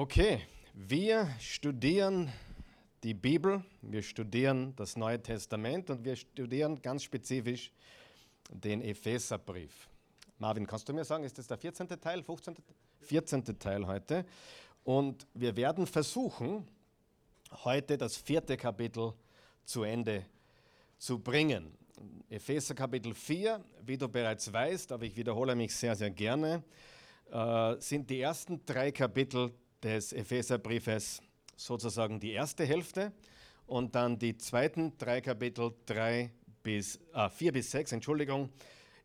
[0.00, 0.42] Okay,
[0.74, 2.32] wir studieren
[3.02, 7.72] die Bibel, wir studieren das Neue Testament und wir studieren ganz spezifisch
[8.48, 9.88] den Epheserbrief.
[10.38, 11.88] Marvin, kannst du mir sagen, ist das der 14.
[12.00, 12.54] Teil, 15.
[13.00, 13.58] 14.
[13.58, 14.24] Teil heute?
[14.84, 16.68] Und wir werden versuchen,
[17.64, 19.14] heute das vierte Kapitel
[19.64, 20.26] zu Ende
[20.96, 21.76] zu bringen.
[22.30, 26.62] Epheser Kapitel 4, wie du bereits weißt, aber ich wiederhole mich sehr, sehr gerne,
[27.32, 31.20] äh, sind die ersten drei Kapitel des Epheserbriefes
[31.56, 33.12] sozusagen die erste Hälfte
[33.66, 36.30] und dann die zweiten drei Kapitel, drei
[36.62, 38.50] bis, äh, vier bis sechs, Entschuldigung,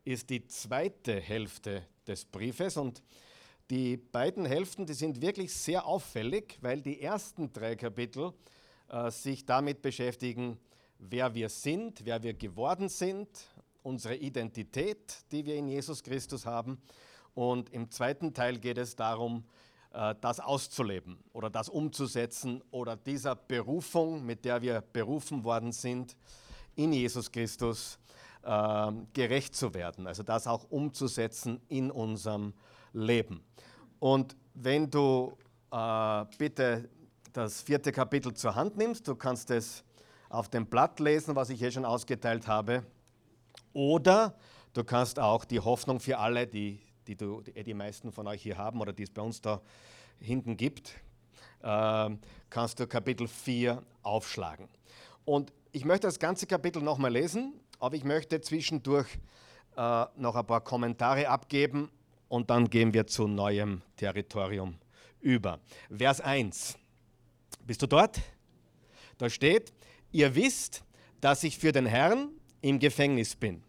[0.04, 3.02] ist die zweite Hälfte des Briefes und
[3.70, 8.32] die beiden Hälften, die sind wirklich sehr auffällig, weil die ersten drei Kapitel
[8.88, 10.58] äh, sich damit beschäftigen,
[10.98, 13.28] wer wir sind, wer wir geworden sind,
[13.82, 16.80] unsere Identität, die wir in Jesus Christus haben.
[17.34, 19.44] Und im zweiten Teil geht es darum,
[20.20, 26.16] das auszuleben oder das umzusetzen oder dieser Berufung, mit der wir berufen worden sind,
[26.74, 27.98] in Jesus Christus
[28.42, 30.06] äh, gerecht zu werden.
[30.06, 32.52] Also das auch umzusetzen in unserem
[32.92, 33.42] Leben.
[33.98, 35.36] Und wenn du
[35.70, 36.88] äh, bitte
[37.32, 39.82] das vierte Kapitel zur Hand nimmst, du kannst es
[40.28, 42.84] auf dem Blatt lesen, was ich hier schon ausgeteilt habe.
[43.72, 44.34] Oder
[44.72, 48.42] du kannst auch die Hoffnung für alle, die, die, du, die, die meisten von euch
[48.42, 49.60] hier haben oder die es bei uns da
[50.20, 50.94] hinten gibt,
[51.62, 52.10] äh,
[52.50, 54.68] kannst du Kapitel 4 aufschlagen.
[55.24, 59.08] Und ich möchte das ganze Kapitel nochmal lesen, aber ich möchte zwischendurch
[59.76, 61.90] äh, noch ein paar Kommentare abgeben
[62.28, 64.76] und dann gehen wir zu neuem Territorium
[65.20, 65.60] über.
[65.90, 66.76] Vers 1.
[67.66, 68.20] Bist du dort?
[69.18, 69.72] Da steht,
[70.12, 70.84] ihr wisst,
[71.20, 72.28] dass ich für den Herrn
[72.60, 73.62] im Gefängnis bin.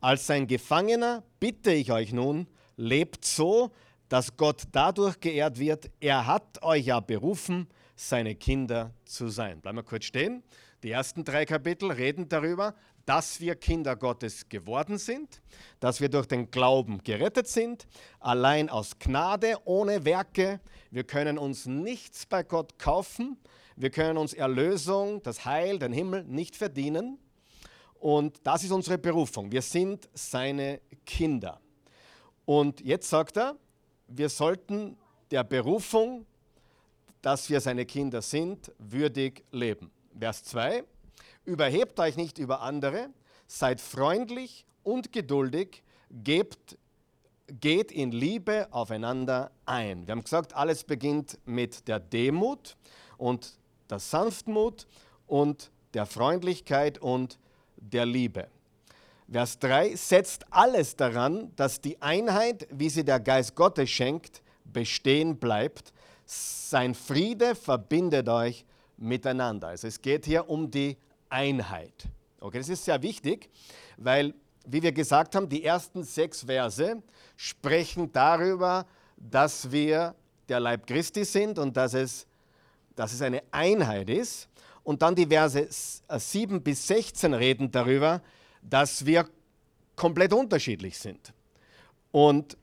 [0.00, 3.70] Als sein Gefangener bitte ich euch nun, lebt so,
[4.10, 5.88] dass Gott dadurch geehrt wird.
[6.00, 9.60] Er hat euch ja berufen, seine Kinder zu sein.
[9.60, 10.42] Bleiben wir kurz stehen.
[10.82, 12.74] Die ersten drei Kapitel reden darüber,
[13.06, 15.40] dass wir Kinder Gottes geworden sind,
[15.78, 17.86] dass wir durch den Glauben gerettet sind,
[18.18, 20.60] allein aus Gnade, ohne Werke.
[20.90, 23.38] Wir können uns nichts bei Gott kaufen.
[23.76, 27.18] Wir können uns Erlösung, das Heil, den Himmel nicht verdienen.
[27.94, 29.52] Und das ist unsere Berufung.
[29.52, 31.60] Wir sind seine Kinder.
[32.44, 33.56] Und jetzt sagt er,
[34.10, 34.96] wir sollten
[35.30, 36.26] der Berufung,
[37.22, 39.90] dass wir seine Kinder sind, würdig leben.
[40.18, 40.84] Vers 2.
[41.44, 43.10] Überhebt euch nicht über andere,
[43.46, 46.76] seid freundlich und geduldig, gebt,
[47.48, 50.06] geht in Liebe aufeinander ein.
[50.06, 52.76] Wir haben gesagt, alles beginnt mit der Demut
[53.16, 54.86] und der Sanftmut
[55.26, 57.38] und der Freundlichkeit und
[57.76, 58.48] der Liebe.
[59.30, 65.36] Vers 3 setzt alles daran, dass die Einheit, wie sie der Geist Gottes schenkt, bestehen
[65.36, 65.92] bleibt.
[66.26, 68.64] Sein Friede verbindet euch
[68.96, 69.68] miteinander.
[69.68, 70.96] Also es geht hier um die
[71.28, 72.08] Einheit.
[72.40, 73.48] Okay, das ist sehr wichtig,
[73.96, 74.34] weil,
[74.66, 77.00] wie wir gesagt haben, die ersten sechs Verse
[77.36, 78.84] sprechen darüber,
[79.16, 80.14] dass wir
[80.48, 82.26] der Leib Christi sind und dass es,
[82.96, 84.48] dass es eine Einheit ist.
[84.82, 88.20] Und dann die Verse 7 äh, bis 16 reden darüber,
[88.62, 89.28] dass wir
[89.96, 91.32] komplett unterschiedlich sind.
[92.12, 92.56] Und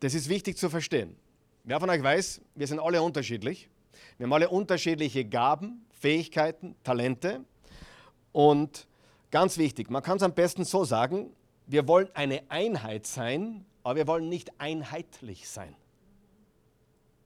[0.00, 1.16] das ist wichtig zu verstehen.
[1.64, 3.68] Wer von euch weiß, wir sind alle unterschiedlich.
[4.16, 7.44] Wir haben alle unterschiedliche Gaben, Fähigkeiten, Talente.
[8.32, 8.86] Und
[9.30, 11.30] ganz wichtig, man kann es am besten so sagen,
[11.66, 15.74] wir wollen eine Einheit sein, aber wir wollen nicht einheitlich sein.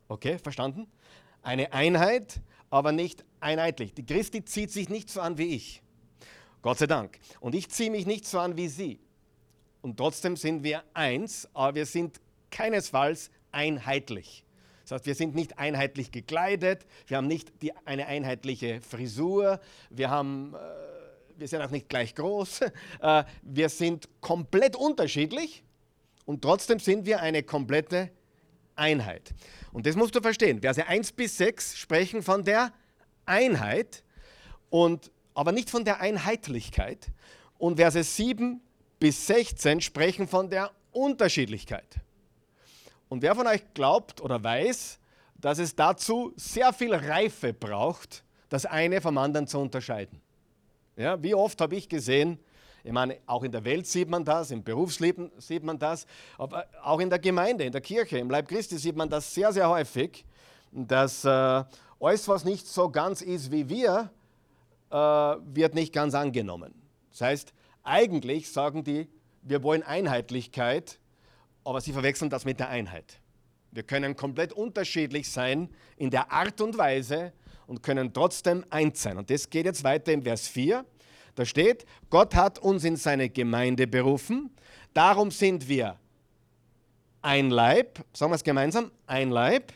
[0.09, 0.87] Okay, verstanden?
[1.43, 2.41] Eine Einheit,
[2.71, 3.95] aber nicht einheitlich.
[3.95, 5.83] Die Christi zieht sich nicht so an wie ich.
[6.65, 7.19] Gott sei Dank.
[7.41, 8.99] Und ich ziehe mich nicht so an wie sie.
[9.83, 14.47] Und trotzdem sind wir eins, aber wir sind keinesfalls einheitlich.
[14.85, 19.61] Das heißt, wir sind nicht einheitlich gekleidet, wir haben nicht die, eine einheitliche Frisur,
[19.91, 20.59] wir, haben, äh,
[21.39, 22.63] wir sind auch nicht gleich groß,
[23.03, 25.65] äh, wir sind komplett unterschiedlich
[26.25, 28.11] und trotzdem sind wir eine komplette
[28.75, 29.35] Einheit.
[29.75, 30.63] Und das musst du verstehen.
[30.63, 32.73] Verse 1 bis 6 sprechen von der
[33.27, 34.03] Einheit
[34.71, 37.09] und aber nicht von der Einheitlichkeit.
[37.59, 38.61] Und Verse 7
[38.99, 42.01] bis 16 sprechen von der Unterschiedlichkeit.
[43.09, 44.99] Und wer von euch glaubt oder weiß,
[45.37, 50.21] dass es dazu sehr viel Reife braucht, das eine vom anderen zu unterscheiden?
[50.97, 52.39] Ja, wie oft habe ich gesehen,
[52.85, 56.07] ich meine, auch in der Welt sieht man das, im Berufsleben sieht man das,
[56.37, 59.53] aber auch in der Gemeinde, in der Kirche, im Leib Christi sieht man das sehr,
[59.53, 60.25] sehr häufig,
[60.71, 61.65] dass äh,
[61.99, 64.11] alles, was nicht so ganz ist wie wir,
[64.95, 66.73] äh, wird nicht ganz angenommen.
[67.11, 67.53] Das heißt,
[67.83, 69.09] eigentlich sagen die,
[69.43, 71.01] wir wollen Einheitlichkeit,
[71.65, 73.21] aber sie verwechseln das mit der Einheit.
[73.73, 77.33] Wir können komplett unterschiedlich sein in der Art und Weise
[77.67, 79.19] und können trotzdem eins sein.
[79.19, 80.85] Und das geht jetzt weiter im Vers 4.
[81.35, 84.51] Da steht, Gott hat uns in seine Gemeinde berufen.
[84.93, 85.99] Darum sind wir
[87.21, 89.73] ein Leib, sagen wir es gemeinsam, ein Leib.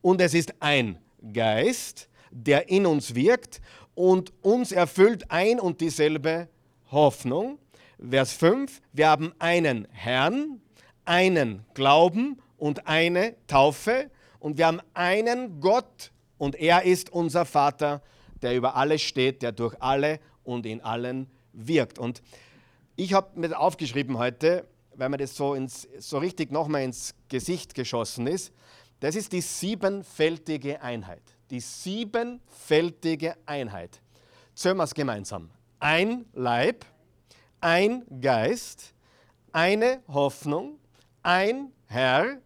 [0.00, 0.98] Und es ist ein
[1.32, 3.60] Geist, der in uns wirkt
[4.00, 6.48] und uns erfüllt ein und dieselbe
[6.90, 7.58] Hoffnung.
[7.98, 10.62] Vers 5, wir haben einen Herrn,
[11.04, 18.00] einen Glauben und eine Taufe und wir haben einen Gott und er ist unser Vater,
[18.40, 21.98] der über alles steht, der durch alle und in allen wirkt.
[21.98, 22.22] Und
[22.96, 27.74] ich habe mir aufgeschrieben heute, weil mir das so, ins, so richtig nochmal ins Gesicht
[27.74, 28.50] geschossen ist,
[29.00, 31.22] das ist die siebenfältige Einheit.
[31.50, 34.00] Die siebenfältige Einheit.
[34.54, 35.50] Zählen wir es gemeinsam.
[35.80, 36.84] Ein Leib,
[37.60, 38.94] ein Geist,
[39.52, 40.78] eine Hoffnung,
[41.22, 42.38] ein Herr,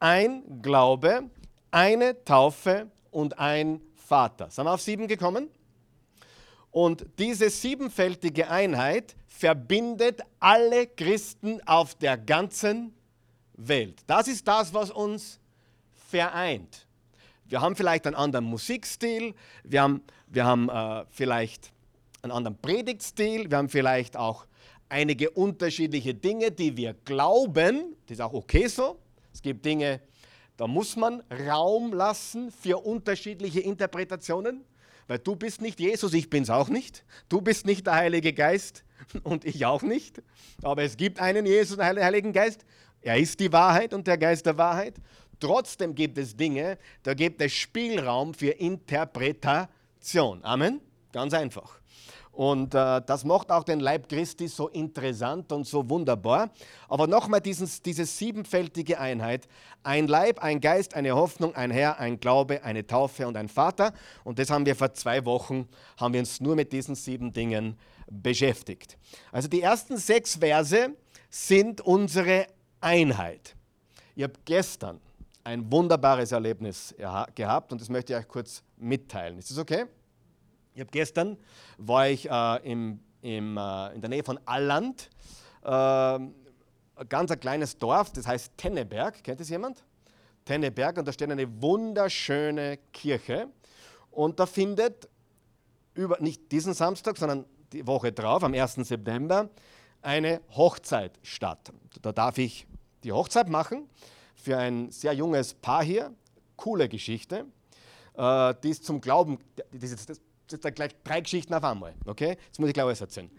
[0.00, 1.30] ein Glaube,
[1.70, 4.50] eine Taufe und ein Vater.
[4.50, 5.48] Sind wir auf sieben gekommen?
[6.70, 12.94] Und diese siebenfältige Einheit verbindet alle Christen auf der ganzen
[13.54, 14.00] Welt.
[14.06, 15.38] Das ist das, was uns
[16.10, 16.87] vereint.
[17.48, 19.34] Wir haben vielleicht einen anderen Musikstil,
[19.64, 21.72] wir haben, wir haben äh, vielleicht
[22.22, 24.46] einen anderen Predigtstil, wir haben vielleicht auch
[24.90, 27.96] einige unterschiedliche Dinge, die wir glauben.
[28.06, 28.98] Das ist auch okay so.
[29.32, 30.00] Es gibt Dinge,
[30.58, 34.64] da muss man Raum lassen für unterschiedliche Interpretationen,
[35.06, 37.04] weil du bist nicht Jesus, ich bin es auch nicht.
[37.28, 38.84] Du bist nicht der Heilige Geist
[39.22, 40.22] und ich auch nicht.
[40.62, 42.64] Aber es gibt einen Jesus, den Heiligen Geist.
[43.00, 44.96] Er ist die Wahrheit und der Geist der Wahrheit.
[45.40, 50.42] Trotzdem gibt es Dinge, da gibt es Spielraum für Interpretation.
[50.42, 50.80] Amen.
[51.12, 51.80] Ganz einfach.
[52.38, 56.50] Und äh, das macht auch den Leib Christi so interessant und so wunderbar.
[56.88, 59.48] Aber nochmal diese siebenfältige Einheit.
[59.82, 63.92] Ein Leib, ein Geist, eine Hoffnung, ein Herr, ein Glaube, eine Taufe und ein Vater.
[64.22, 67.76] Und das haben wir vor zwei Wochen, haben wir uns nur mit diesen sieben Dingen
[68.08, 68.98] beschäftigt.
[69.32, 70.94] Also die ersten sechs Verse
[71.30, 72.46] sind unsere
[72.80, 73.56] Einheit.
[74.14, 75.00] Ich habe gestern
[75.48, 76.94] ein wunderbares Erlebnis
[77.34, 79.38] gehabt und das möchte ich euch kurz mitteilen.
[79.38, 79.86] Ist das okay?
[80.74, 81.38] Ich habe gestern
[81.78, 85.08] war ich äh, im, im, äh, in der Nähe von Alland,
[85.62, 86.18] äh,
[87.08, 89.24] ganz ein kleines Dorf, das heißt Tenneberg.
[89.24, 89.82] Kennt das jemand?
[90.44, 93.48] Tenneberg und da steht eine wunderschöne Kirche
[94.10, 95.08] und da findet
[95.94, 98.74] über, nicht diesen Samstag, sondern die Woche drauf, am 1.
[98.74, 99.48] September,
[100.02, 101.72] eine Hochzeit statt.
[102.02, 102.66] Da darf ich
[103.02, 103.88] die Hochzeit machen
[104.48, 106.10] für ein sehr junges Paar hier.
[106.56, 107.44] Coole Geschichte.
[108.14, 109.38] Äh, die ist zum Glauben,
[109.72, 111.94] das ist, das, das sind gleich drei Geschichten auf einmal.
[112.06, 112.38] Okay?
[112.46, 113.30] Jetzt muss ich gleich alles erzählen.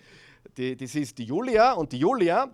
[0.55, 2.51] Die, das ist die Julia und die Julia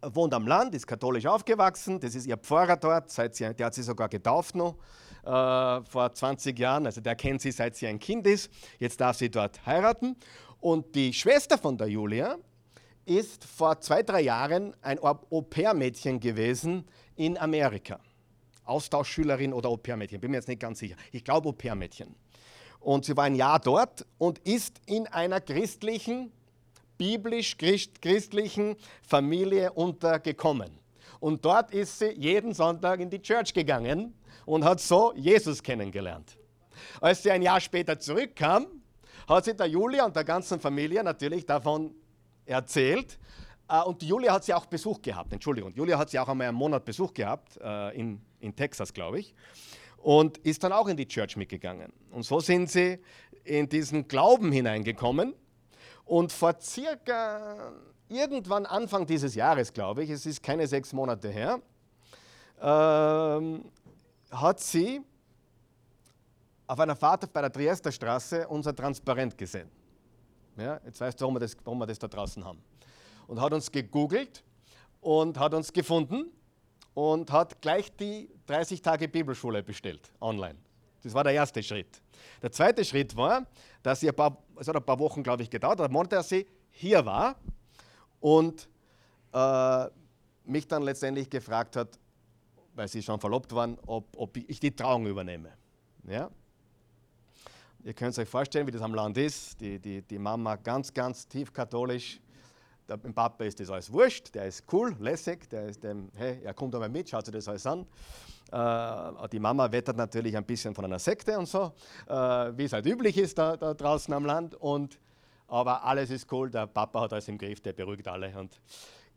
[0.00, 2.00] wohnt am Land, ist katholisch aufgewachsen.
[2.00, 4.78] Das ist ihr Pfarrer dort, seit sie, der hat sie sogar getauft noch
[5.24, 6.86] äh, vor 20 Jahren.
[6.86, 8.50] Also der kennt sie, seit sie ein Kind ist.
[8.78, 10.16] Jetzt darf sie dort heiraten.
[10.58, 12.38] Und die Schwester von der Julia
[13.04, 16.86] ist vor zwei, drei Jahren ein Au-pair-Mädchen gewesen
[17.18, 18.00] in Amerika.
[18.64, 20.96] Austauschschülerin oder Au-pair-Mädchen, bin mir jetzt nicht ganz sicher.
[21.10, 22.14] Ich glaube Au-pair-Mädchen.
[22.80, 26.32] Und sie war ein Jahr dort und ist in einer christlichen,
[26.96, 30.78] biblisch-christlichen Familie untergekommen.
[31.20, 34.14] Und dort ist sie jeden Sonntag in die Church gegangen
[34.46, 36.36] und hat so Jesus kennengelernt.
[37.00, 38.66] Als sie ein Jahr später zurückkam,
[39.26, 41.94] hat sie der Julia und der ganzen Familie natürlich davon
[42.46, 43.18] erzählt.
[43.68, 45.72] Äh, und Julia hat sie auch Besuch gehabt, Entschuldigung.
[45.74, 49.34] Julia hat sie auch einmal einen Monat Besuch gehabt, äh, in, in Texas, glaube ich
[49.98, 51.92] und ist dann auch in die Church mitgegangen.
[52.10, 52.98] Und so sind sie
[53.44, 55.34] in diesen Glauben hineingekommen.
[56.04, 57.72] Und vor circa
[58.08, 61.60] irgendwann Anfang dieses Jahres, glaube ich, es ist keine sechs Monate her,
[62.60, 63.70] ähm,
[64.30, 65.00] hat sie
[66.66, 69.70] auf einer Fahrt bei der Triester Straße unser Transparent gesehen.
[70.56, 72.60] Ja, jetzt weißt du, warum wir, das, warum wir das da draußen haben.
[73.28, 74.42] Und hat uns gegoogelt
[75.00, 76.32] und hat uns gefunden
[76.94, 80.56] und hat gleich die 30 Tage Bibelschule bestellt, online.
[81.04, 82.02] Das war der erste Schritt.
[82.42, 83.46] Der zweite Schritt war,
[83.84, 85.80] dass sie ein paar, es hat ein paar Wochen, glaube ich, gedauert,
[86.10, 87.36] dass sie hier war
[88.18, 88.68] und
[89.32, 89.86] äh,
[90.44, 91.98] mich dann letztendlich gefragt hat,
[92.74, 95.52] weil sie schon verlobt waren, ob, ob ich die Trauung übernehme.
[96.08, 96.30] Ja?
[97.84, 99.60] Ihr könnt euch vorstellen, wie das am Land ist.
[99.60, 102.20] Die, die, die Mama ganz, ganz tief katholisch,
[102.96, 106.54] dem Papa ist das alles wurscht, der ist cool, lässig, der ist dem, hey, er
[106.54, 107.86] kommt einmal mit, schaut sich das alles an.
[108.50, 111.72] Äh, die Mama wettert natürlich ein bisschen von einer Sekte und so,
[112.06, 112.12] äh,
[112.56, 114.54] wie es halt üblich ist da, da, draußen am Land.
[114.54, 114.98] Und,
[115.48, 118.36] aber alles ist cool, der Papa hat alles im Griff, der beruhigt alle.
[118.38, 118.58] Und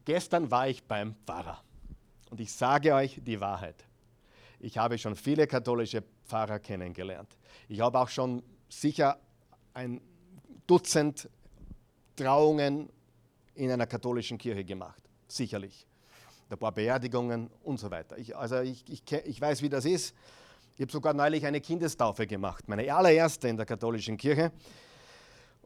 [0.03, 1.63] gestern war ich beim Pfarrer.
[2.29, 3.85] Und ich sage euch die Wahrheit.
[4.59, 7.37] Ich habe schon viele katholische Pfarrer kennengelernt.
[7.67, 9.17] Ich habe auch schon sicher
[9.73, 10.01] ein
[10.67, 11.29] Dutzend
[12.15, 12.89] Trauungen
[13.55, 15.01] in einer katholischen Kirche gemacht.
[15.27, 15.87] Sicherlich.
[16.49, 18.17] Ein paar Beerdigungen und so weiter.
[18.17, 20.15] Ich, also ich, ich, ich weiß, wie das ist.
[20.75, 24.51] Ich habe sogar neulich eine Kindestaufe gemacht, meine allererste in der katholischen Kirche.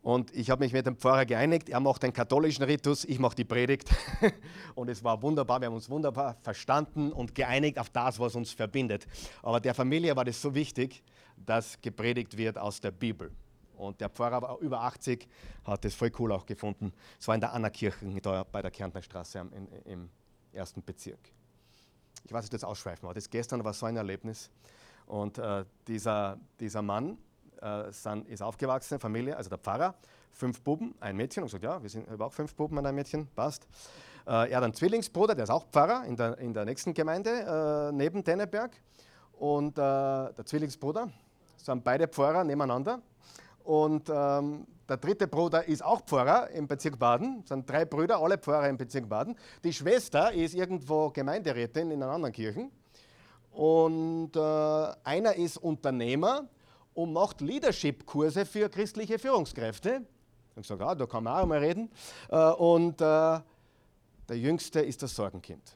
[0.05, 1.67] Und ich habe mich mit dem Pfarrer geeinigt.
[1.67, 3.89] Er macht den katholischen Ritus, ich mache die Predigt.
[4.75, 5.59] Und es war wunderbar.
[5.61, 9.07] Wir haben uns wunderbar verstanden und geeinigt auf das, was uns verbindet.
[9.41, 11.01] Aber der Familie war das so wichtig,
[11.35, 13.31] dass gepredigt wird aus der Bibel.
[13.75, 15.27] Und der Pfarrer war über 80,
[15.65, 16.93] hat das voll cool auch gefunden.
[17.19, 18.19] Es war in der Annakirchen
[18.51, 20.09] bei der Kärntner Straße im, im
[20.53, 21.19] ersten Bezirk.
[22.23, 23.13] Ich weiß nicht, das ausschweifen war.
[23.13, 24.49] Das gestern war so ein Erlebnis.
[25.05, 27.17] Und äh, dieser, dieser Mann,
[27.61, 29.95] äh, ist aufgewachsen, Familie, also der Pfarrer,
[30.31, 31.43] fünf Buben, ein Mädchen.
[31.43, 33.67] Und gesagt, ja, wir sind auch fünf Buben und ein Mädchen, passt.
[34.25, 37.89] Äh, er hat einen Zwillingsbruder, der ist auch Pfarrer in der, in der nächsten Gemeinde
[37.89, 38.75] äh, neben Denneberg.
[39.33, 41.09] Und äh, der Zwillingsbruder
[41.57, 43.01] sind beide Pfarrer nebeneinander.
[43.65, 47.39] Und ähm, der dritte Bruder ist auch Pfarrer im Bezirk Baden.
[47.41, 49.35] Es sind drei Brüder, alle Pfarrer im Bezirk Baden.
[49.63, 52.69] Die Schwester ist irgendwo Gemeinderätin in einer anderen Kirche.
[53.51, 54.39] Und äh,
[55.03, 56.47] einer ist Unternehmer
[56.93, 60.01] und macht Leadership-Kurse für christliche Führungskräfte.
[60.01, 61.89] Ich habe gesagt, ah, da kann man auch mal reden.
[62.29, 63.39] Äh, und äh,
[64.29, 65.75] der Jüngste ist das Sorgenkind.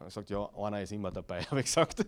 [0.00, 2.06] Er sagt, ja, einer ist immer dabei, habe ich gesagt.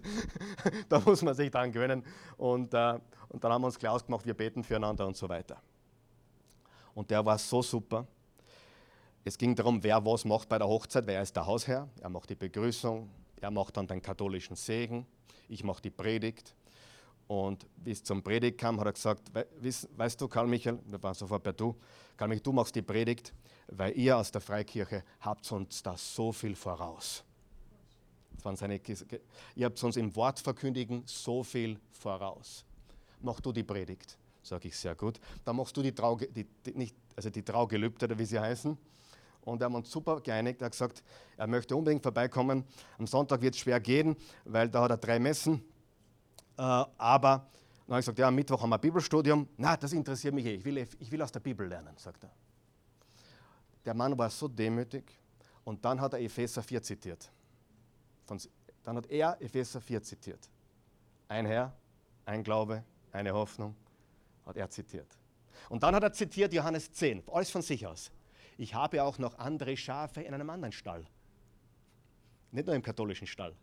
[0.89, 2.05] da muss man sich dran gewöhnen.
[2.37, 5.61] Und, äh, und dann haben wir uns gleich ausgemacht, wir beten füreinander und so weiter.
[6.95, 8.07] Und der war so super.
[9.25, 11.89] Es ging darum, wer was macht bei der Hochzeit, weil er ist der Hausherr.
[12.01, 15.07] Er macht die Begrüßung, er macht dann den katholischen Segen,
[15.49, 16.55] ich mache die Predigt.
[17.27, 21.03] Und wie es zum Predigt kam, hat er gesagt, weißt, weißt du, Karl Michael, wir
[21.03, 21.77] waren sofort bei du,
[22.17, 23.33] Karl Michael, du machst die Predigt,
[23.69, 27.25] weil ihr aus der Freikirche habt uns da so viel voraus.
[28.45, 28.81] Waren seine,
[29.55, 32.65] ihr habt uns im Wortverkündigen so viel voraus.
[33.21, 35.21] Mach du die Predigt, sage ich sehr gut.
[35.45, 38.77] Dann machst du die, Trau, die, die, nicht, also die Traugelübde, oder wie sie heißen.
[39.43, 40.61] Und wir haben uns super geeinigt.
[40.63, 41.03] Er hat gesagt,
[41.37, 42.65] er möchte unbedingt vorbeikommen.
[42.99, 45.63] Am Sonntag wird es schwer gehen, weil da hat er drei Messen
[46.61, 47.49] äh, aber
[47.87, 49.49] dann habe ich gesagt, ja, am Mittwoch haben wir ein Bibelstudium.
[49.57, 50.57] Na, das interessiert mich eh.
[50.57, 52.31] Ich will, ich will aus der Bibel lernen, sagt er.
[53.87, 55.05] Der Mann war so demütig.
[55.65, 57.31] Und dann hat er Epheser 4 zitiert.
[58.83, 60.49] Dann hat er Epheser 4 zitiert.
[61.29, 61.73] Ein Herr,
[62.25, 63.75] ein Glaube, eine Hoffnung,
[64.47, 65.19] hat er zitiert.
[65.69, 68.11] Und dann hat er zitiert Johannes 10, alles von sich aus.
[68.57, 71.07] Ich habe auch noch andere Schafe in einem anderen Stall.
[72.51, 73.55] Nicht nur im katholischen Stall,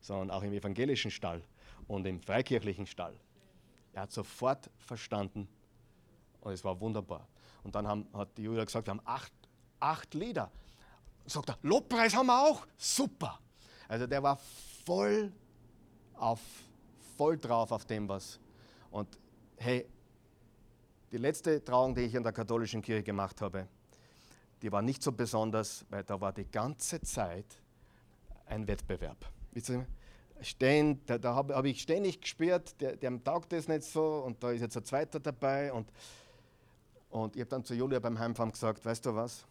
[0.00, 1.42] sondern auch im evangelischen Stall
[1.88, 3.14] und im freikirchlichen Stall.
[3.92, 5.48] Er hat sofort verstanden
[6.40, 7.26] und es war wunderbar.
[7.62, 9.32] Und dann haben, hat die Julia gesagt, wir haben acht,
[9.80, 10.50] acht Lieder.
[11.26, 12.66] Sagt er, Lobpreis haben wir auch?
[12.76, 13.40] Super.
[13.88, 14.38] Also der war
[14.84, 15.32] voll
[16.14, 16.40] auf,
[17.16, 18.40] voll drauf auf dem was.
[18.90, 19.18] Und
[19.56, 19.86] hey,
[21.12, 23.68] die letzte Trauung, die ich in der katholischen Kirche gemacht habe,
[24.62, 27.46] die war nicht so besonders, weil da war die ganze Zeit
[28.46, 29.18] ein Wettbewerb.
[30.40, 34.42] Stehen, da, da habe hab ich ständig gespürt, der, dem taugt das nicht so und
[34.42, 35.72] da ist jetzt ein zweiter dabei.
[35.72, 35.92] Und,
[37.10, 39.46] und ich habe dann zu Julia beim Heimfahren gesagt, weißt du was,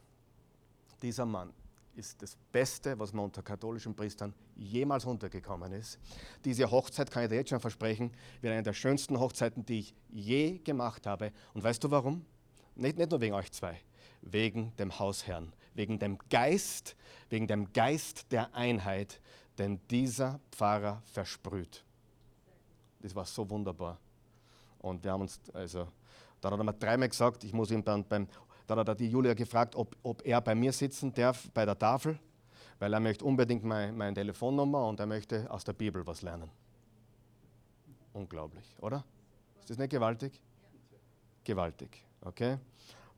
[1.01, 1.53] dieser Mann
[1.95, 5.99] ist das Beste, was man unter katholischen Priestern jemals untergekommen ist.
[6.43, 9.95] Diese Hochzeit, kann ich dir jetzt schon versprechen, wird eine der schönsten Hochzeiten, die ich
[10.09, 11.31] je gemacht habe.
[11.53, 12.25] Und weißt du warum?
[12.75, 13.79] Nicht, nicht nur wegen euch zwei,
[14.21, 16.95] wegen dem Hausherrn, wegen dem Geist,
[17.29, 19.21] wegen dem Geist der Einheit,
[19.57, 21.85] den dieser Pfarrer versprüht.
[23.01, 23.99] Das war so wunderbar.
[24.79, 25.87] Und wir haben uns, also,
[26.41, 28.27] dann hat er mir dreimal gesagt, ich muss ihm dann beim,
[28.67, 31.77] dann hat er die Julia gefragt, ob, ob er bei mir sitzen darf bei der
[31.77, 32.17] Tafel,
[32.79, 36.49] weil er möchte unbedingt mein, meine Telefonnummer und er möchte aus der Bibel was lernen.
[38.13, 39.03] Unglaublich, oder?
[39.59, 40.39] Ist das nicht gewaltig?
[41.43, 42.57] Gewaltig, okay?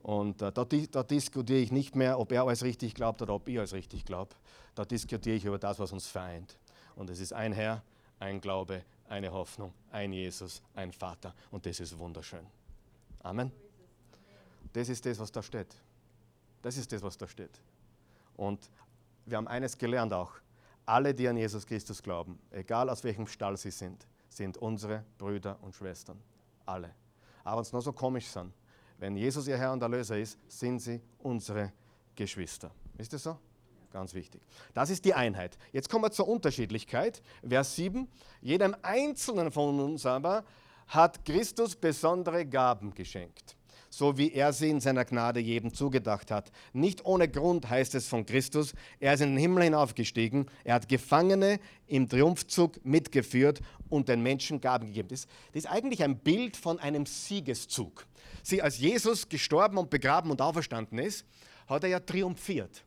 [0.02, 3.48] Und äh, da, da, diskutiere ich nicht mehr, ob er alles richtig glaubt oder ob
[3.48, 4.36] ich alles richtig glaube.
[4.74, 6.56] Da diskutiere ich über das, was uns vereint.
[6.94, 7.82] Und es ist ein Herr,
[8.20, 11.34] ein Glaube, eine Hoffnung, ein Jesus, ein Vater.
[11.50, 12.46] Und das ist wunderschön.
[13.22, 13.65] Amen.
[14.76, 15.74] Das ist das, was da steht.
[16.60, 17.62] Das ist das, was da steht.
[18.36, 18.70] Und
[19.24, 20.34] wir haben eines gelernt auch.
[20.84, 25.58] Alle, die an Jesus Christus glauben, egal aus welchem Stall sie sind, sind unsere Brüder
[25.62, 26.20] und Schwestern.
[26.66, 26.94] Alle.
[27.42, 28.52] Aber wenn sie nur so komisch sind,
[28.98, 31.72] wenn Jesus ihr Herr und Erlöser ist, sind sie unsere
[32.14, 32.70] Geschwister.
[32.98, 33.38] Ist das so?
[33.90, 34.42] Ganz wichtig.
[34.74, 35.56] Das ist die Einheit.
[35.72, 37.22] Jetzt kommen wir zur Unterschiedlichkeit.
[37.48, 38.06] Vers 7.
[38.42, 40.44] Jedem Einzelnen von uns aber
[40.88, 43.55] hat Christus besondere Gaben geschenkt.
[43.96, 46.52] So wie er sie in seiner Gnade jedem zugedacht hat.
[46.74, 50.88] Nicht ohne Grund heißt es von Christus, er ist in den Himmel hinaufgestiegen, er hat
[50.88, 55.08] Gefangene im Triumphzug mitgeführt und den Menschen Gaben gegeben.
[55.08, 58.06] Das, das ist eigentlich ein Bild von einem Siegeszug.
[58.42, 61.24] Sie, als Jesus gestorben und begraben und auferstanden ist,
[61.66, 62.84] hat er ja triumphiert.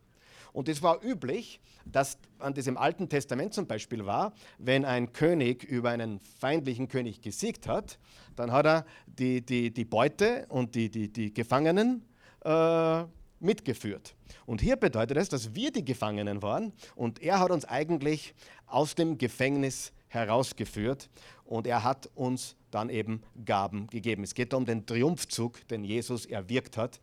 [0.54, 1.60] Und es war üblich,
[1.92, 7.22] dass an diesem Alten Testament zum Beispiel war, wenn ein König über einen feindlichen König
[7.22, 8.00] gesiegt hat,
[8.36, 12.06] dann hat er die, die, die Beute und die, die, die Gefangenen
[12.44, 13.04] äh,
[13.40, 14.16] mitgeführt.
[14.46, 18.34] Und hier bedeutet es, dass wir die Gefangenen waren und er hat uns eigentlich
[18.68, 21.10] aus dem Gefängnis herausgeführt
[21.46, 24.24] und er hat uns dann eben Gaben gegeben.
[24.24, 27.00] Es geht um den Triumphzug, den Jesus erwirkt hat.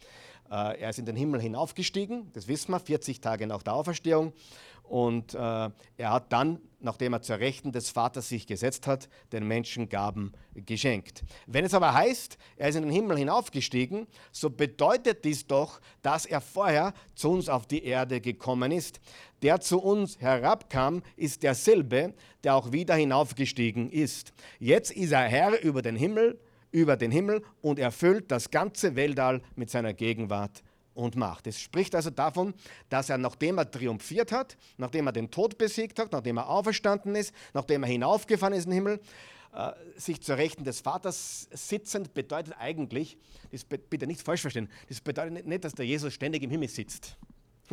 [0.50, 4.32] Äh, er ist in den Himmel hinaufgestiegen, das wissen wir, 40 Tage nach der Auferstehung.
[4.88, 9.46] Und äh, er hat dann, nachdem er zur Rechten des Vaters sich gesetzt hat, den
[9.46, 11.24] Menschen Gaben geschenkt.
[11.46, 16.24] Wenn es aber heißt, er ist in den Himmel hinaufgestiegen, so bedeutet dies doch, dass
[16.24, 19.00] er vorher zu uns auf die Erde gekommen ist.
[19.42, 24.32] Der zu uns herabkam, ist derselbe, der auch wieder hinaufgestiegen ist.
[24.60, 26.38] Jetzt ist er Herr über den Himmel
[26.76, 31.46] über den Himmel und erfüllt das ganze Weltall mit seiner Gegenwart und Macht.
[31.46, 32.52] Es spricht also davon,
[32.90, 37.14] dass er, nachdem er triumphiert hat, nachdem er den Tod besiegt hat, nachdem er auferstanden
[37.14, 39.00] ist, nachdem er hinaufgefahren ist in den Himmel,
[39.54, 43.16] äh, sich zur Rechten des Vaters sitzend, bedeutet eigentlich,
[43.50, 47.16] das bitte nicht falsch verstehen, das bedeutet nicht, dass der Jesus ständig im Himmel sitzt.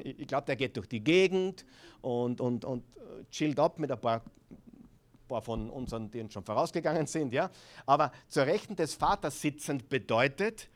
[0.02, 1.66] Ich glaube, der geht durch die Gegend
[2.00, 4.24] und, und, und äh, chillt ab mit ein paar
[5.34, 7.50] paar von unseren, die uns schon vorausgegangen sind, ja.
[7.86, 10.70] Aber zur Rechten des Vaters sitzend bedeutet,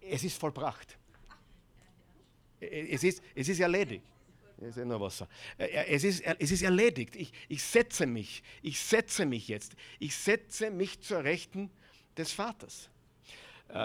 [0.00, 0.98] es ist vollbracht.
[2.60, 4.04] Es ist, es ist erledigt.
[4.60, 5.28] Es ist nur Wasser.
[5.56, 7.14] Es ist, es ist erledigt.
[7.16, 8.42] Ich, ich setze mich.
[8.62, 9.76] Ich setze mich jetzt.
[9.98, 11.70] Ich setze mich zur Rechten
[12.16, 12.90] des Vaters.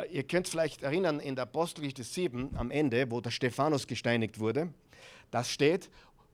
[0.09, 4.73] Ihr könnt vielleicht erinnern, in der Apostelgeschichte 7 am Ende, wo der Stephanus gesteinigt wurde,
[5.29, 5.89] das steht,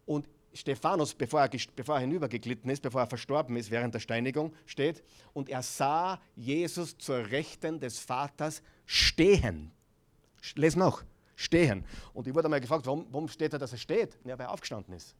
[0.06, 4.54] und Stephanus, bevor er, bevor er hinübergeglitten ist, bevor er verstorben ist während der Steinigung,
[4.66, 5.04] steht,
[5.34, 9.72] und er sah Jesus zur Rechten des Vaters stehen.
[10.56, 11.04] Les noch,
[11.36, 11.86] stehen.
[12.14, 14.18] Und ich wurde einmal gefragt, warum, warum steht er, dass er steht?
[14.26, 15.16] Ja, weil er aufgestanden ist.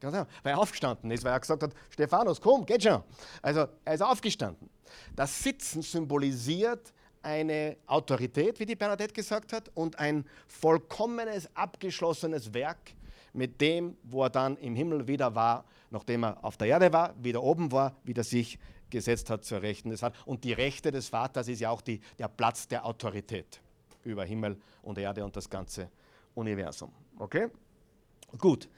[0.00, 3.02] Ganz genau, weil er aufgestanden ist, weil er gesagt hat, Stephanus, komm, geht schon.
[3.40, 4.68] Also er ist aufgestanden.
[5.14, 12.94] Das Sitzen symbolisiert eine Autorität, wie die Bernadette gesagt hat, und ein vollkommenes, abgeschlossenes Werk,
[13.32, 17.14] mit dem, wo er dann im Himmel wieder war, nachdem er auf der Erde war,
[17.22, 18.58] wieder oben war, wieder sich
[18.90, 20.22] gesetzt hat zur Rechten des Vaters.
[20.26, 23.60] Und die Rechte des Vaters ist ja auch die, der Platz der Autorität
[24.04, 25.88] über Himmel und Erde und das ganze
[26.34, 26.92] Universum.
[27.18, 27.48] Okay?
[28.38, 28.68] Gut.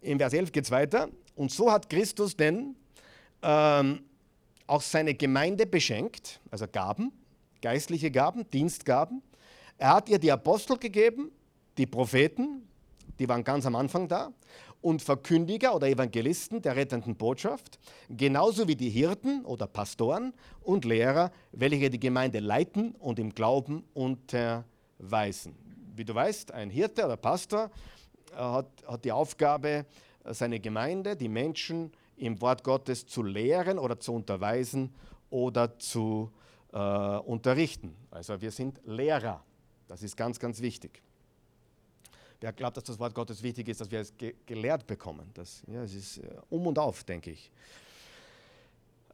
[0.00, 1.08] In Vers 11 geht es weiter.
[1.36, 2.74] Und so hat Christus denn
[3.42, 4.02] ähm,
[4.66, 7.12] auch seine Gemeinde beschenkt, also Gaben,
[7.62, 9.22] geistliche Gaben, Dienstgaben.
[9.76, 11.30] Er hat ihr die Apostel gegeben,
[11.76, 12.67] die Propheten,
[13.18, 14.32] die waren ganz am Anfang da,
[14.80, 21.32] und Verkündiger oder Evangelisten der rettenden Botschaft, genauso wie die Hirten oder Pastoren und Lehrer,
[21.52, 25.56] welche die Gemeinde leiten und im Glauben unterweisen.
[25.96, 27.70] Wie du weißt, ein Hirte oder Pastor
[28.32, 29.84] äh, hat, hat die Aufgabe,
[30.24, 34.94] seine Gemeinde, die Menschen im Wort Gottes zu lehren oder zu unterweisen
[35.30, 36.30] oder zu
[36.72, 37.96] äh, unterrichten.
[38.10, 39.42] Also wir sind Lehrer.
[39.86, 41.02] Das ist ganz, ganz wichtig.
[42.40, 45.30] Wer glaubt, dass das Wort Gottes wichtig ist, dass wir es ge gelehrt bekommen?
[45.34, 47.50] Das, ja, es ist äh, um und auf, denke ich.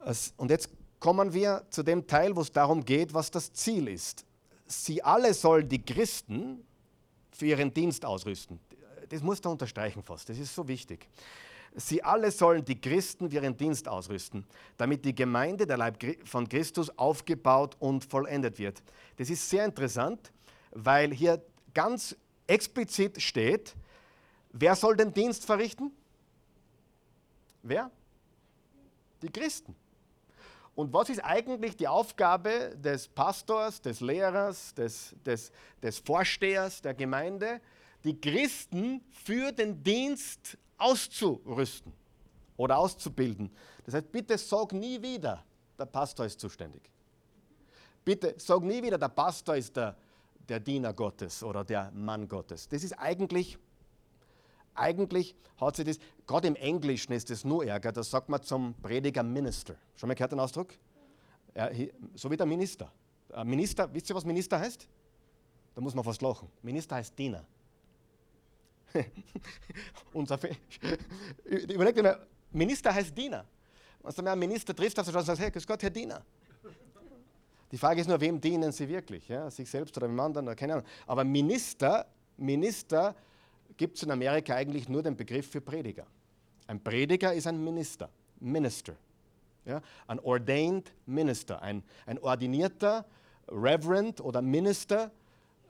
[0.05, 3.87] Es, und jetzt kommen wir zu dem Teil, wo es darum geht, was das Ziel
[3.87, 4.25] ist.
[4.67, 6.63] Sie alle sollen die Christen
[7.31, 8.59] für ihren Dienst ausrüsten.
[9.09, 11.07] Das muss da unterstreichen fast, das ist so wichtig.
[11.75, 14.45] Sie alle sollen die Christen für ihren Dienst ausrüsten,
[14.77, 18.81] damit die Gemeinde, der Leib von Christus, aufgebaut und vollendet wird.
[19.17, 20.31] Das ist sehr interessant,
[20.71, 22.15] weil hier ganz
[22.47, 23.75] explizit steht,
[24.51, 25.91] wer soll den Dienst verrichten?
[27.63, 27.91] Wer?
[29.21, 29.75] Die Christen.
[30.75, 36.93] Und was ist eigentlich die Aufgabe des Pastors, des Lehrers, des, des, des Vorstehers der
[36.93, 37.61] Gemeinde?
[38.03, 41.93] Die Christen für den Dienst auszurüsten
[42.57, 43.49] oder auszubilden.
[43.85, 45.43] Das heißt, bitte sag nie wieder,
[45.79, 46.83] der Pastor ist zuständig.
[48.03, 49.95] Bitte sag nie wieder, der Pastor ist der
[50.49, 52.67] der Diener Gottes oder der Mann Gottes.
[52.67, 53.57] Das ist eigentlich,
[54.73, 58.73] eigentlich hat sich das, gerade im Englischen ist das nur Ärger, das sagt man zum
[58.81, 59.75] Prediger Minister.
[59.95, 60.73] Schon mal gehört den Ausdruck?
[62.15, 62.91] So wie der Minister.
[63.43, 64.87] Minister, wisst ihr, was Minister heißt?
[65.73, 66.49] Da muss man fast lachen.
[66.61, 67.45] Minister heißt Diener.
[70.13, 70.39] Unser
[71.45, 73.45] Überlegt dir, Minister heißt Diener.
[74.01, 76.23] Wenn du einen Minister triffst, hast du schon gesagt, hey, grüß Gott, Herr Diener.
[77.71, 79.27] Die Frage ist nur, wem dienen sie wirklich?
[79.27, 79.49] Ja?
[79.49, 80.87] Sich selbst oder dem anderen oder keine Ahnung.
[81.07, 82.05] Aber Minister,
[82.37, 83.15] Minister
[83.77, 86.05] gibt es in Amerika eigentlich nur den Begriff für Prediger.
[86.67, 88.95] Ein Prediger ist ein Minister, Minister.
[89.65, 89.81] Ja?
[90.07, 93.05] Ein ordained Minister, ein, ein ordinierter
[93.47, 95.11] Reverend oder Minister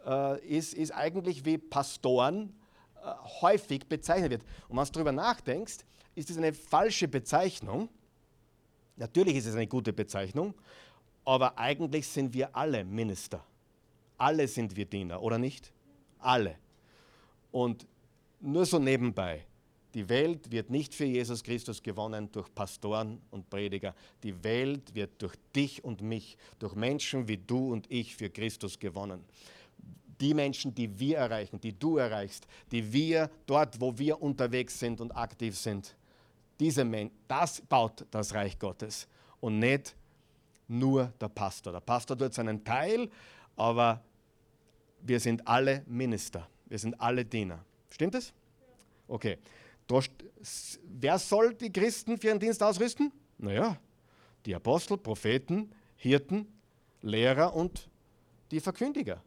[0.05, 2.53] äh, ist, ist eigentlich wie Pastoren
[3.03, 4.41] äh, häufig bezeichnet wird.
[4.69, 7.89] Und wenn du darüber nachdenkst, ist es eine falsche Bezeichnung.
[8.95, 10.53] Natürlich ist es eine gute Bezeichnung,
[11.25, 13.43] aber eigentlich sind wir alle Minister.
[14.17, 15.73] Alle sind wir Diener, oder nicht?
[16.19, 16.55] Alle.
[17.51, 17.85] Und
[18.39, 19.45] nur so nebenbei.
[19.93, 23.95] Die Welt wird nicht für Jesus Christus gewonnen durch Pastoren und Prediger.
[24.23, 28.77] Die Welt wird durch dich und mich, durch Menschen wie du und ich für Christus
[28.77, 29.23] gewonnen.
[30.19, 34.99] Die Menschen, die wir erreichen, die du erreichst, die wir dort, wo wir unterwegs sind
[34.99, 35.95] und aktiv sind,
[36.59, 39.07] diese Men das baut das Reich Gottes
[39.39, 39.95] und nicht
[40.67, 41.73] nur der Pastor.
[41.73, 43.09] Der Pastor tut seinen Teil,
[43.55, 44.01] aber
[45.01, 47.63] wir sind alle Minister, wir sind alle Diener.
[47.89, 48.33] Stimmt es?
[49.07, 49.37] Okay.
[50.83, 53.11] Wer soll die Christen für ihren Dienst ausrüsten?
[53.37, 53.77] Naja,
[54.45, 56.47] die Apostel, Propheten, Hirten,
[57.01, 57.87] Lehrer und
[58.51, 59.21] die Verkündiger.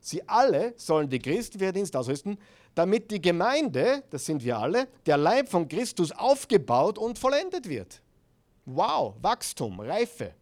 [0.00, 2.38] Sie alle sollen die Christen für ihren Dienst ausrüsten,
[2.74, 8.02] damit die Gemeinde, das sind wir alle, der Leib von Christus aufgebaut und vollendet wird.
[8.66, 10.34] Wow, Wachstum, Reife.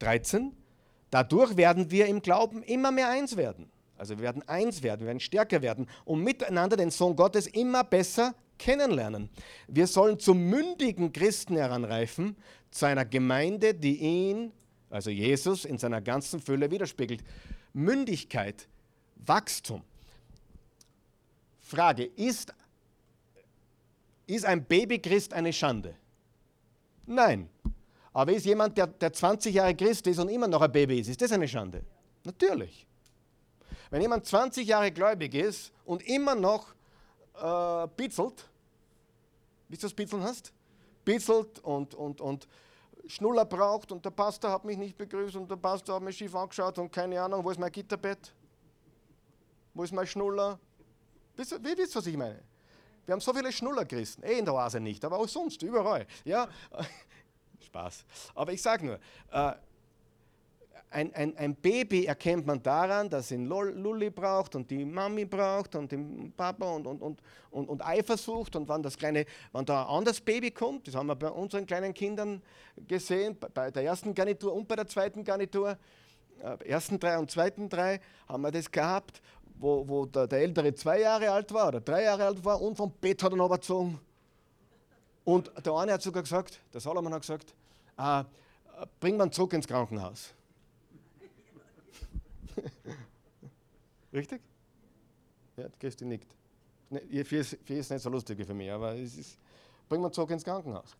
[0.00, 0.52] 13.
[1.10, 3.70] Dadurch werden wir im Glauben immer mehr eins werden.
[3.96, 7.82] Also wir werden eins werden, wir werden stärker werden und miteinander den Sohn Gottes immer
[7.82, 9.28] besser kennenlernen.
[9.66, 12.36] Wir sollen zu mündigen Christen heranreifen,
[12.70, 14.52] zu einer Gemeinde, die ihn,
[14.90, 17.24] also Jesus, in seiner ganzen Fülle widerspiegelt.
[17.72, 18.68] Mündigkeit,
[19.16, 19.82] Wachstum.
[21.60, 22.54] Frage, ist,
[24.26, 25.94] ist ein Babychrist eine Schande?
[27.06, 27.48] Nein.
[28.12, 31.08] Aber ist jemand, der, der 20 Jahre Christ ist und immer noch ein Baby ist,
[31.08, 31.82] ist das eine Schande?
[32.24, 32.86] Natürlich.
[33.90, 36.74] Wenn jemand 20 Jahre gläubig ist und immer noch
[37.40, 38.48] äh, bitzelt,
[39.68, 40.52] wisst ihr, was Bitzeln hast?
[41.04, 42.48] Bitzelt und, und, und
[43.06, 46.34] Schnuller braucht und der Pastor hat mich nicht begrüßt und der Pastor hat mich schief
[46.34, 48.34] angeschaut und keine Ahnung, wo ist mein Gitterbett?
[49.72, 50.58] Wo ist mein Schnuller?
[51.36, 52.42] Wisst ihr, wisst was ich meine?
[53.06, 56.06] Wir haben so viele Schnullerchristen, eh in der Oase nicht, aber auch sonst, überall.
[56.24, 56.46] Ja?
[57.68, 58.04] Spaß.
[58.34, 58.98] Aber ich sage nur,
[59.30, 59.52] äh,
[60.90, 65.74] ein, ein, ein, Baby erkennt man daran, dass ihn Lulli braucht und die Mami braucht
[65.74, 68.56] und den Papa und, und, und, und, und Eifersucht.
[68.56, 71.66] Und wenn, das kleine, wenn da ein anderes Baby kommt, das haben wir bei unseren
[71.66, 72.42] kleinen Kindern
[72.86, 75.76] gesehen, bei der ersten Garnitur und bei der zweiten Garnitur,
[76.42, 79.20] äh, ersten drei und zweiten drei, haben wir das gehabt,
[79.58, 82.76] wo, wo der, der Ältere zwei Jahre alt war oder drei Jahre alt war und
[82.76, 84.00] vom Bett hat er noch gezogen.
[85.28, 87.54] Und der eine hat sogar gesagt, der Salomon hat gesagt,
[87.98, 88.24] äh,
[88.98, 90.32] bring man zurück ins Krankenhaus.
[94.14, 94.40] Richtig?
[95.58, 96.34] Ja, die Christi nickt.
[96.88, 99.38] Ne, für ist, ist nicht so lustig wie für mich, aber es ist,
[99.86, 100.96] bringen wir zurück ins Krankenhaus.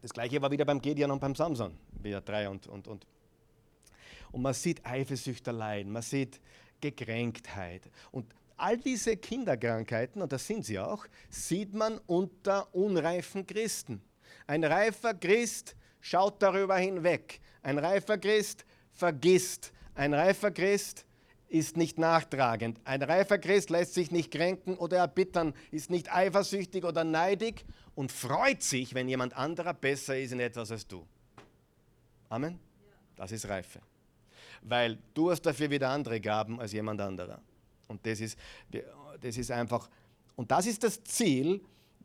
[0.00, 3.06] Das gleiche war wieder beim Gideon und beim Samson, wieder drei und, und, und.
[4.30, 6.40] Und man sieht Eifersüchterleiden, man sieht
[6.80, 7.90] Gekränktheit.
[8.10, 8.24] Und
[8.62, 14.02] all diese Kinderkrankheiten, und das sind sie auch, sieht man unter unreifen Christen.
[14.46, 17.40] Ein reifer Christ schaut darüber hinweg.
[17.62, 19.72] Ein reifer Christ vergisst.
[19.94, 21.06] Ein reifer Christ
[21.48, 22.80] ist nicht nachtragend.
[22.84, 28.10] Ein reifer Christ lässt sich nicht kränken oder erbittern, ist nicht eifersüchtig oder neidig und
[28.10, 31.06] freut sich, wenn jemand anderer besser ist in etwas als du.
[32.28, 32.58] Amen?
[33.16, 33.80] Das ist Reife.
[34.62, 37.42] Weil du hast dafür wieder andere Gaben als jemand anderer.
[37.88, 38.38] Und das ist,
[39.20, 39.88] das ist einfach,
[40.36, 41.60] und das ist das Ziel,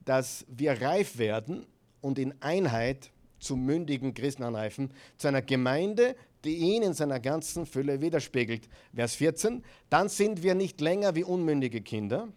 [0.05, 1.65] dass wir reif werden
[2.01, 7.65] und in Einheit zu mündigen Christen anreifen, zu einer Gemeinde, die ihn in seiner ganzen
[7.65, 8.67] Fülle widerspiegelt.
[8.93, 12.27] Vers 14, dann sind wir nicht länger wie unmündige Kinder,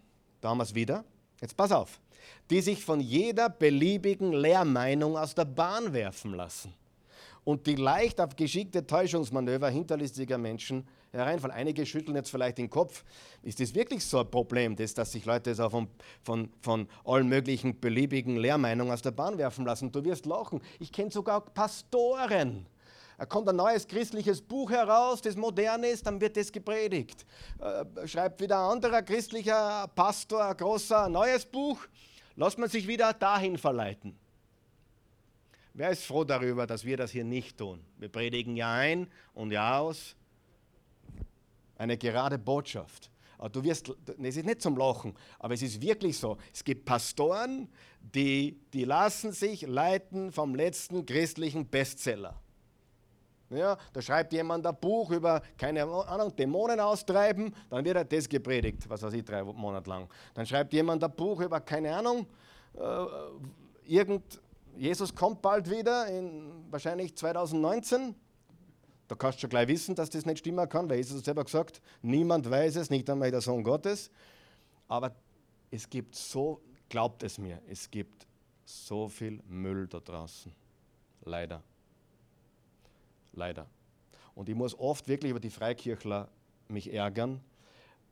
[0.41, 1.05] damals wieder,
[1.39, 1.99] jetzt pass auf,
[2.49, 6.73] die sich von jeder beliebigen Lehrmeinung aus der Bahn werfen lassen
[7.43, 11.55] und die leicht auf geschickte Täuschungsmanöver hinterlistiger Menschen hereinfallen.
[11.55, 13.03] Einige schütteln jetzt vielleicht den Kopf.
[13.41, 15.87] Ist das wirklich so ein Problem, das, dass sich Leute so von,
[16.23, 19.91] von, von allen möglichen beliebigen Lehrmeinungen aus der Bahn werfen lassen?
[19.91, 20.61] Du wirst lachen.
[20.79, 22.67] Ich kenne sogar Pastoren.
[23.17, 27.23] Da kommt ein neues christliches Buch heraus, das modern ist, dann wird das gepredigt.
[27.59, 31.77] Äh, schreibt wieder ein anderer christlicher Pastor, ein großer, neues Buch.
[32.35, 34.17] Lässt man sich wieder dahin verleiten.
[35.73, 37.81] Wer ist froh darüber, dass wir das hier nicht tun?
[37.97, 40.15] Wir predigen ja ein und ja aus.
[41.77, 43.09] Eine gerade Botschaft.
[43.51, 46.37] Du wirst, es ist nicht zum Lachen, aber es ist wirklich so.
[46.53, 47.67] Es gibt Pastoren,
[47.99, 52.39] die, die lassen sich leiten vom letzten christlichen Bestseller.
[53.49, 58.29] Ja, da schreibt jemand ein Buch über, keine Ahnung, Dämonen austreiben, dann wird er das
[58.29, 60.07] gepredigt, was weiß ich, drei Monate lang.
[60.33, 62.27] Dann schreibt jemand ein Buch über, keine Ahnung,
[62.75, 63.05] äh,
[63.85, 64.39] irgend,
[64.77, 68.15] Jesus kommt bald wieder, in wahrscheinlich 2019.
[69.07, 71.43] Da kannst du schon gleich wissen, dass das nicht stimmen kann, weil Jesus hat selber
[71.43, 74.09] gesagt, niemand weiß es, nicht einmal der Sohn Gottes.
[74.87, 75.13] Aber
[75.69, 78.25] es gibt so, glaubt es mir, es gibt
[78.65, 80.53] so viel Müll da draußen.
[81.25, 81.61] Leider.
[83.33, 83.67] Leider.
[84.33, 86.29] Und ich muss oft wirklich über die Freikirchler
[86.67, 87.41] mich ärgern,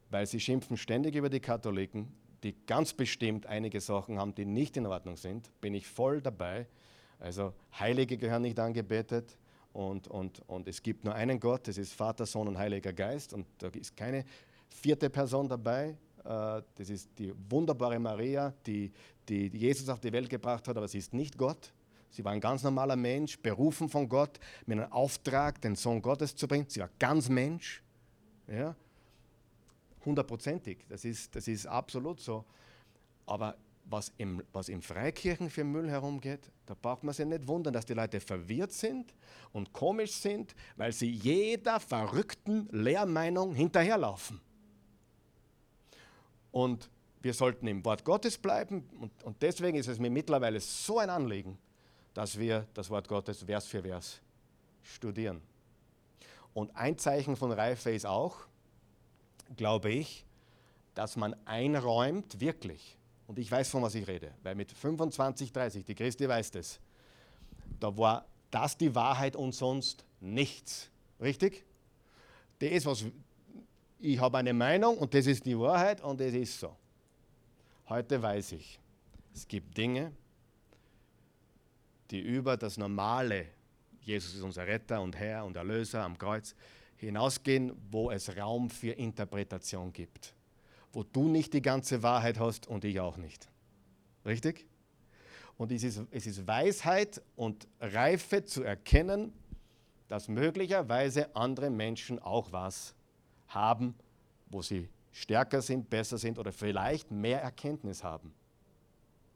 [0.10, 2.12] weil sie schimpfen ständig über die Katholiken,
[2.44, 5.50] die ganz bestimmt einige Sachen haben, die nicht in Ordnung sind.
[5.62, 6.68] Bin ich voll dabei.
[7.20, 9.38] Also Heilige gehören nicht angebetet
[9.74, 13.34] und, und, und es gibt nur einen Gott, das ist Vater, Sohn und Heiliger Geist
[13.34, 14.26] und da ist keine
[14.70, 15.98] vierte Person dabei.
[16.24, 18.92] Äh, das ist die wunderbare Maria, die,
[19.28, 21.74] die Jesus auf die Welt gebracht hat, aber sie ist nicht Gott.
[22.10, 26.36] Sie war ein ganz normaler Mensch, berufen von Gott, mit einem Auftrag, den Sohn Gottes
[26.36, 26.66] zu bringen.
[26.68, 27.84] Sie war ganz Mensch.
[28.48, 28.76] Ja?
[30.06, 30.86] Hundertprozentig.
[30.88, 32.46] Das ist, das ist absolut so.
[33.26, 37.74] Aber was im, was im Freikirchen für Müll herumgeht, da braucht man sich nicht wundern,
[37.74, 39.14] dass die Leute verwirrt sind
[39.52, 44.40] und komisch sind, weil sie jeder verrückten Lehrmeinung hinterherlaufen.
[46.52, 46.90] Und
[47.22, 51.10] wir sollten im Wort Gottes bleiben und, und deswegen ist es mir mittlerweile so ein
[51.10, 51.58] Anliegen,
[52.14, 54.22] dass wir das Wort Gottes Vers für Vers
[54.84, 55.42] studieren.
[56.54, 58.49] Und ein Zeichen von Reife ist auch,
[59.56, 60.26] glaube ich,
[60.96, 65.86] dass man einräumt, wirklich, und ich weiß, von was ich rede, weil mit 25, 30,
[65.86, 66.80] die Christi weiß das,
[67.80, 70.90] da war das die Wahrheit und sonst nichts.
[71.22, 71.64] Richtig?
[72.60, 73.06] Das, was
[74.00, 76.76] ich habe eine Meinung und das ist die Wahrheit und es ist so.
[77.88, 78.80] Heute weiß ich,
[79.34, 80.12] es gibt Dinge,
[82.10, 83.48] die über das normale,
[84.02, 86.56] Jesus ist unser Retter und Herr und Erlöser am Kreuz,
[87.00, 90.34] hinausgehen, wo es Raum für Interpretation gibt.
[90.92, 93.48] Wo du nicht die ganze Wahrheit hast und ich auch nicht.
[94.26, 94.66] Richtig?
[95.58, 99.34] Und es ist, es ist Weisheit und Reife zu erkennen,
[100.08, 102.96] dass möglicherweise andere Menschen auch was
[103.48, 103.96] haben,
[104.50, 108.34] wo sie stärker sind, besser sind oder vielleicht mehr Erkenntnis haben.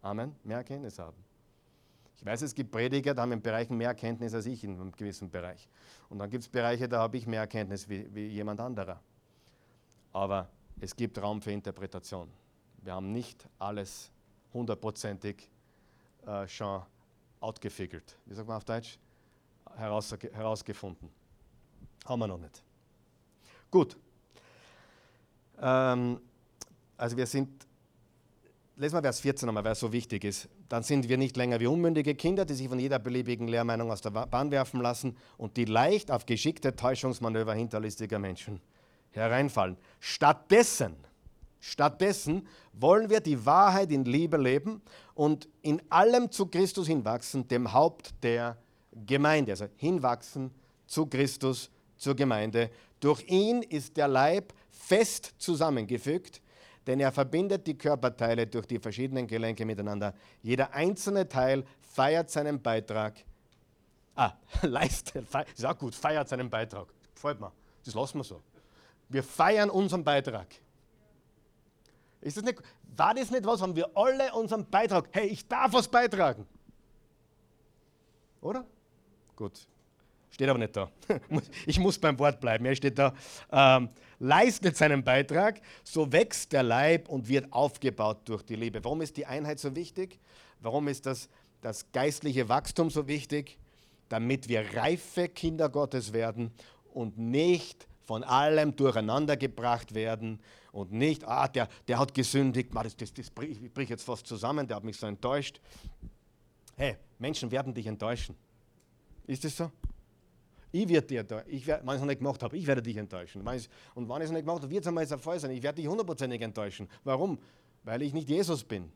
[0.01, 1.17] Amen, mehr Erkenntnis haben.
[2.23, 4.93] Ich weiß, es gibt Prediger, die haben in Bereichen mehr Erkenntnis als ich in einem
[4.93, 5.67] gewissen Bereich.
[6.07, 9.01] Und dann gibt es Bereiche, da habe ich mehr Erkenntnis wie, wie jemand anderer.
[10.13, 10.47] Aber
[10.79, 12.31] es gibt Raum für Interpretation.
[12.81, 14.09] Wir haben nicht alles
[14.53, 15.49] hundertprozentig
[16.25, 16.83] äh, schon
[17.41, 18.17] outgefigert.
[18.25, 18.97] Wie sagt man auf Deutsch?
[19.75, 21.09] Heraus, herausgefunden.
[22.05, 22.63] Haben wir noch nicht.
[23.69, 23.97] Gut.
[25.59, 26.21] Ähm,
[26.95, 27.67] also wir sind
[28.75, 30.47] lesen wir Vers 14 nochmal, weil es so wichtig ist.
[30.69, 34.01] Dann sind wir nicht länger wie unmündige Kinder, die sich von jeder beliebigen Lehrmeinung aus
[34.01, 38.61] der Bahn werfen lassen und die leicht auf geschickte Täuschungsmanöver hinterlistiger Menschen
[39.11, 39.77] hereinfallen.
[39.99, 40.95] Stattdessen,
[41.59, 44.81] stattdessen wollen wir die Wahrheit in Liebe leben
[45.13, 48.57] und in allem zu Christus hinwachsen, dem Haupt der
[49.05, 49.51] Gemeinde.
[49.51, 50.51] Also hinwachsen
[50.87, 52.69] zu Christus, zur Gemeinde.
[52.99, 56.41] Durch ihn ist der Leib fest zusammengefügt
[56.87, 60.13] denn er verbindet die Körperteile durch die verschiedenen Gelenke miteinander.
[60.41, 63.15] Jeder einzelne Teil feiert seinen Beitrag.
[64.15, 66.87] Ah, leistet, ist auch gut, feiert seinen Beitrag.
[67.15, 67.51] Freut mir,
[67.83, 68.41] das lassen wir so.
[69.09, 70.47] Wir feiern unseren Beitrag.
[72.21, 72.61] Ist das nicht,
[72.95, 75.09] war das nicht was, haben wir alle unseren Beitrag?
[75.11, 76.47] Hey, ich darf was beitragen.
[78.41, 78.65] Oder?
[79.35, 79.67] Gut.
[80.33, 80.89] Steht aber nicht da.
[81.67, 82.65] Ich muss beim Wort bleiben.
[82.65, 83.13] Er steht da.
[83.51, 88.83] Ähm, leistet seinen Beitrag, so wächst der Leib und wird aufgebaut durch die Liebe.
[88.83, 90.19] Warum ist die Einheit so wichtig?
[90.59, 91.29] Warum ist das,
[91.61, 93.59] das geistliche Wachstum so wichtig?
[94.09, 96.51] Damit wir reife Kinder Gottes werden
[96.93, 100.39] und nicht von allem durcheinander gebracht werden
[100.71, 104.77] und nicht, ah, der, der hat gesündigt, das, das, das bricht jetzt fast zusammen, der
[104.77, 105.61] hat mich so enttäuscht.
[106.75, 108.35] Hey, Menschen werden dich enttäuschen.
[109.27, 109.71] Ist es so?
[110.75, 112.97] Ich werde dir da, ich werd, wenn ich es nicht gemacht habe, ich werde dich
[112.97, 113.41] enttäuschen.
[113.41, 115.51] Und wenn ich es nicht gemacht habe, wird es einmal der Fall sein.
[115.51, 116.89] Ich werde dich hundertprozentig enttäuschen.
[117.03, 117.37] Warum?
[117.83, 118.91] Weil ich nicht Jesus bin.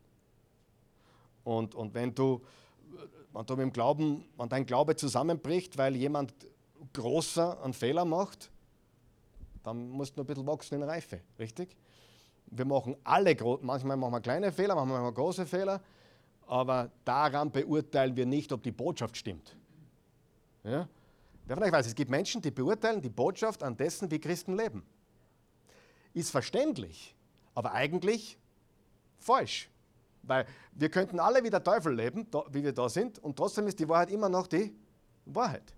[1.44, 2.42] Und, und wenn du,
[3.32, 6.34] wenn du mit dem Glauben, wenn dein Glaube zusammenbricht, weil jemand
[6.94, 8.50] großer einen Fehler macht,
[9.62, 11.76] dann musst du ein bisschen wachsen in Reife, richtig?
[12.46, 15.80] Wir machen alle, manchmal machen wir kleine Fehler, manchmal große Fehler,
[16.48, 19.56] aber daran beurteilen wir nicht, ob die Botschaft stimmt.
[20.64, 20.88] Ja?
[21.48, 24.54] Wer von euch weiß, es gibt Menschen, die beurteilen die Botschaft an dessen, wie Christen
[24.54, 24.82] leben.
[26.12, 27.16] ist verständlich,
[27.54, 28.38] aber eigentlich
[29.16, 29.70] falsch.
[30.22, 33.78] Weil wir könnten alle wie der Teufel leben, wie wir da sind, und trotzdem ist
[33.78, 34.74] die Wahrheit immer noch die
[35.24, 35.72] Wahrheit.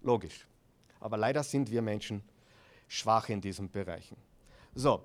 [0.00, 0.46] Logisch.
[1.00, 2.22] Aber leider sind wir Menschen
[2.86, 4.16] schwach in diesen Bereichen.
[4.76, 5.02] So,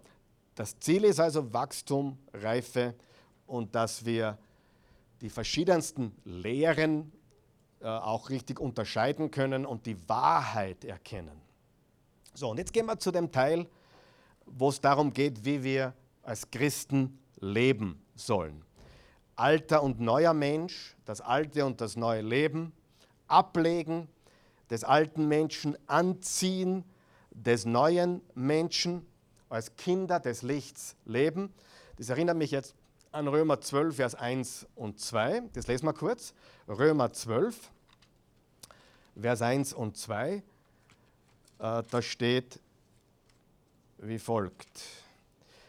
[0.53, 2.93] das Ziel ist also Wachstum, Reife
[3.47, 4.37] und dass wir
[5.21, 7.11] die verschiedensten Lehren
[7.83, 11.41] auch richtig unterscheiden können und die Wahrheit erkennen.
[12.33, 13.67] So, und jetzt gehen wir zu dem Teil,
[14.45, 15.93] wo es darum geht, wie wir
[16.23, 18.63] als Christen leben sollen.
[19.35, 22.71] Alter und neuer Mensch, das alte und das neue Leben,
[23.27, 24.07] ablegen,
[24.69, 26.83] des alten Menschen anziehen,
[27.31, 29.05] des neuen Menschen
[29.49, 31.53] als Kinder des Lichts leben.
[31.97, 32.75] Das erinnert mich jetzt
[33.11, 35.43] an Römer 12, Vers 1 und 2.
[35.53, 36.33] Das lesen wir kurz.
[36.67, 37.71] Römer 12,
[39.19, 40.33] Vers 1 und 2.
[40.33, 40.41] Äh,
[41.59, 42.59] da steht
[43.99, 44.81] wie folgt.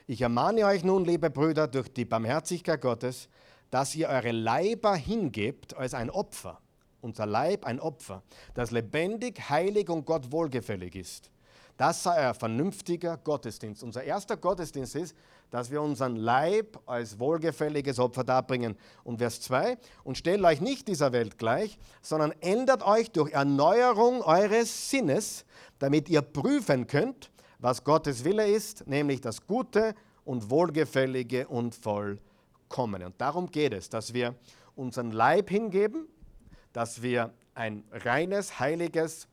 [0.06, 3.28] Ich ermahne euch nun, liebe Brüder, durch die Barmherzigkeit Gottes,
[3.70, 6.60] dass ihr eure Leiber hingebt als ein Opfer,
[7.00, 8.22] unser Leib ein Opfer,
[8.54, 11.30] das lebendig, heilig und Gott wohlgefällig ist.
[11.76, 13.82] Das sei ein vernünftiger Gottesdienst.
[13.82, 15.16] Unser erster Gottesdienst ist,
[15.50, 18.76] dass wir unseren Leib als wohlgefälliges Opfer darbringen.
[19.04, 24.22] Und Vers 2, und stellt euch nicht dieser Welt gleich, sondern ändert euch durch Erneuerung
[24.22, 25.44] eures Sinnes,
[25.78, 33.06] damit ihr prüfen könnt, was Gottes Wille ist, nämlich das Gute und Wohlgefällige und Vollkommene.
[33.06, 34.34] Und darum geht es, dass wir
[34.76, 36.08] unseren Leib hingeben,
[36.72, 39.28] dass wir ein reines, heiliges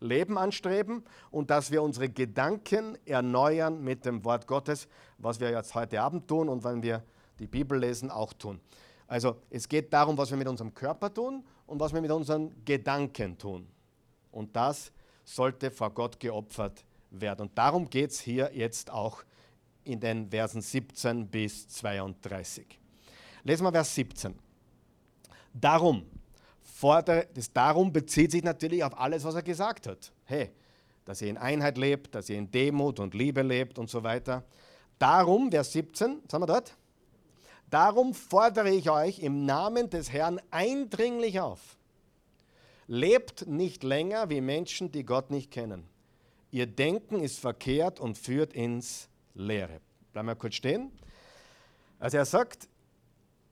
[0.00, 5.74] Leben anstreben und dass wir unsere Gedanken erneuern mit dem Wort Gottes, was wir jetzt
[5.74, 7.02] heute Abend tun und wenn wir
[7.38, 8.60] die Bibel lesen, auch tun.
[9.06, 12.64] Also es geht darum, was wir mit unserem Körper tun und was wir mit unseren
[12.64, 13.68] Gedanken tun.
[14.32, 14.92] Und das
[15.24, 17.42] sollte vor Gott geopfert werden.
[17.42, 19.22] Und darum geht es hier jetzt auch
[19.84, 22.66] in den Versen 17 bis 32.
[23.44, 24.34] Lesen wir Vers 17.
[25.52, 26.04] Darum,
[26.76, 30.12] fordere, das Darum bezieht sich natürlich auf alles, was er gesagt hat.
[30.24, 30.50] Hey,
[31.06, 34.44] dass ihr in Einheit lebt, dass ihr in Demut und Liebe lebt und so weiter.
[34.98, 36.76] Darum, Vers 17, sind wir dort?
[37.70, 41.78] Darum fordere ich euch im Namen des Herrn eindringlich auf.
[42.86, 45.88] Lebt nicht länger wie Menschen, die Gott nicht kennen.
[46.50, 49.80] Ihr Denken ist verkehrt und führt ins Leere.
[50.12, 50.92] Bleiben wir kurz stehen.
[51.98, 52.68] Also er sagt,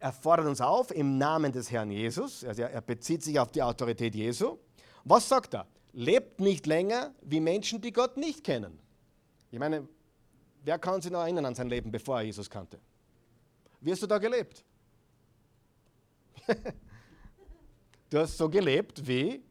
[0.05, 3.63] er fordert uns auf im Namen des Herrn Jesus, also er bezieht sich auf die
[3.63, 4.59] Autorität Jesu.
[5.03, 5.67] Was sagt er?
[5.95, 8.79] Lebt nicht länger wie Menschen, die Gott nicht kennen.
[9.51, 9.89] Ich meine,
[10.63, 12.79] wer kann sich noch erinnern an sein Leben, bevor er Jesus kannte?
[13.81, 14.63] Wie hast du da gelebt?
[18.11, 19.43] du hast so gelebt wie,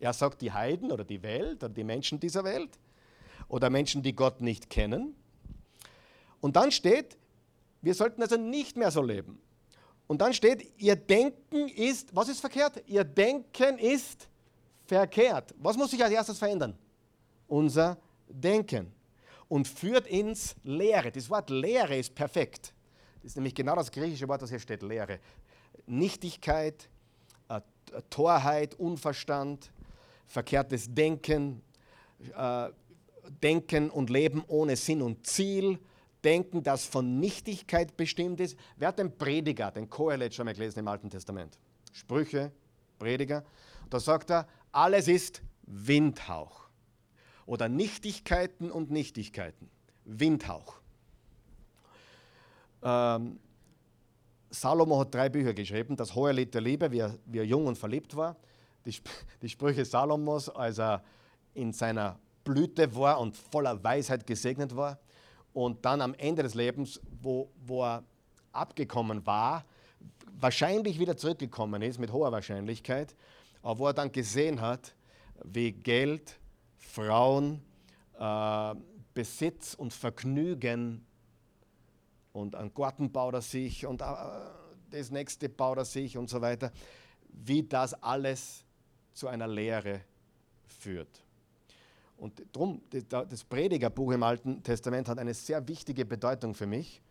[0.00, 2.76] er sagt, die Heiden oder die Welt oder die Menschen dieser Welt
[3.46, 5.14] oder Menschen, die Gott nicht kennen.
[6.40, 7.16] Und dann steht,
[7.82, 9.40] wir sollten also nicht mehr so leben.
[10.06, 12.82] Und dann steht, ihr Denken ist, was ist verkehrt?
[12.86, 14.28] Ihr Denken ist
[14.84, 15.54] verkehrt.
[15.58, 16.78] Was muss sich als erstes verändern?
[17.48, 18.92] Unser Denken.
[19.48, 21.10] Und führt ins Leere.
[21.10, 22.72] Das Wort Leere ist perfekt.
[23.22, 25.18] Das ist nämlich genau das griechische Wort, das hier steht, Leere.
[25.86, 26.88] Nichtigkeit,
[27.48, 27.60] äh,
[28.10, 29.70] Torheit, Unverstand,
[30.26, 31.62] verkehrtes Denken,
[32.36, 32.68] äh,
[33.42, 35.78] Denken und Leben ohne Sinn und Ziel,
[36.24, 38.58] Denken, das von Nichtigkeit bestimmt ist.
[38.76, 41.58] Wer hat den Prediger, den Kohelet schon mal gelesen im Alten Testament?
[41.92, 42.52] Sprüche,
[42.98, 43.44] Prediger.
[43.90, 46.68] Da sagt er, alles ist Windhauch.
[47.44, 49.70] Oder Nichtigkeiten und Nichtigkeiten.
[50.04, 50.80] Windhauch.
[52.82, 53.38] Ähm,
[54.50, 55.96] Salomo hat drei Bücher geschrieben.
[55.96, 58.36] Das Hohe Lied der Liebe, wie er, wie er jung und verliebt war.
[58.84, 58.94] Die,
[59.42, 61.04] die Sprüche Salomos, als er
[61.54, 64.98] in seiner Blüte war und voller Weisheit gesegnet war
[65.56, 68.04] und dann am Ende des Lebens, wo, wo er
[68.52, 69.64] abgekommen war,
[70.38, 73.16] wahrscheinlich wieder zurückgekommen ist, mit hoher Wahrscheinlichkeit,
[73.62, 74.94] aber wo er dann gesehen hat,
[75.44, 76.38] wie Geld,
[76.76, 77.62] Frauen,
[78.18, 78.74] äh,
[79.14, 81.06] Besitz und Vergnügen
[82.34, 84.04] und ein Garten baut er sich und äh,
[84.90, 86.70] das nächste baut er sich und so weiter,
[87.30, 88.62] wie das alles
[89.14, 90.02] zu einer Lehre
[90.66, 91.25] führt.
[92.18, 97.02] Und darum, das Predigerbuch im Alten Testament hat eine sehr wichtige Bedeutung für mich,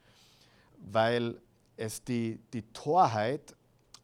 [0.77, 1.39] weil
[1.77, 3.55] es die, die Torheit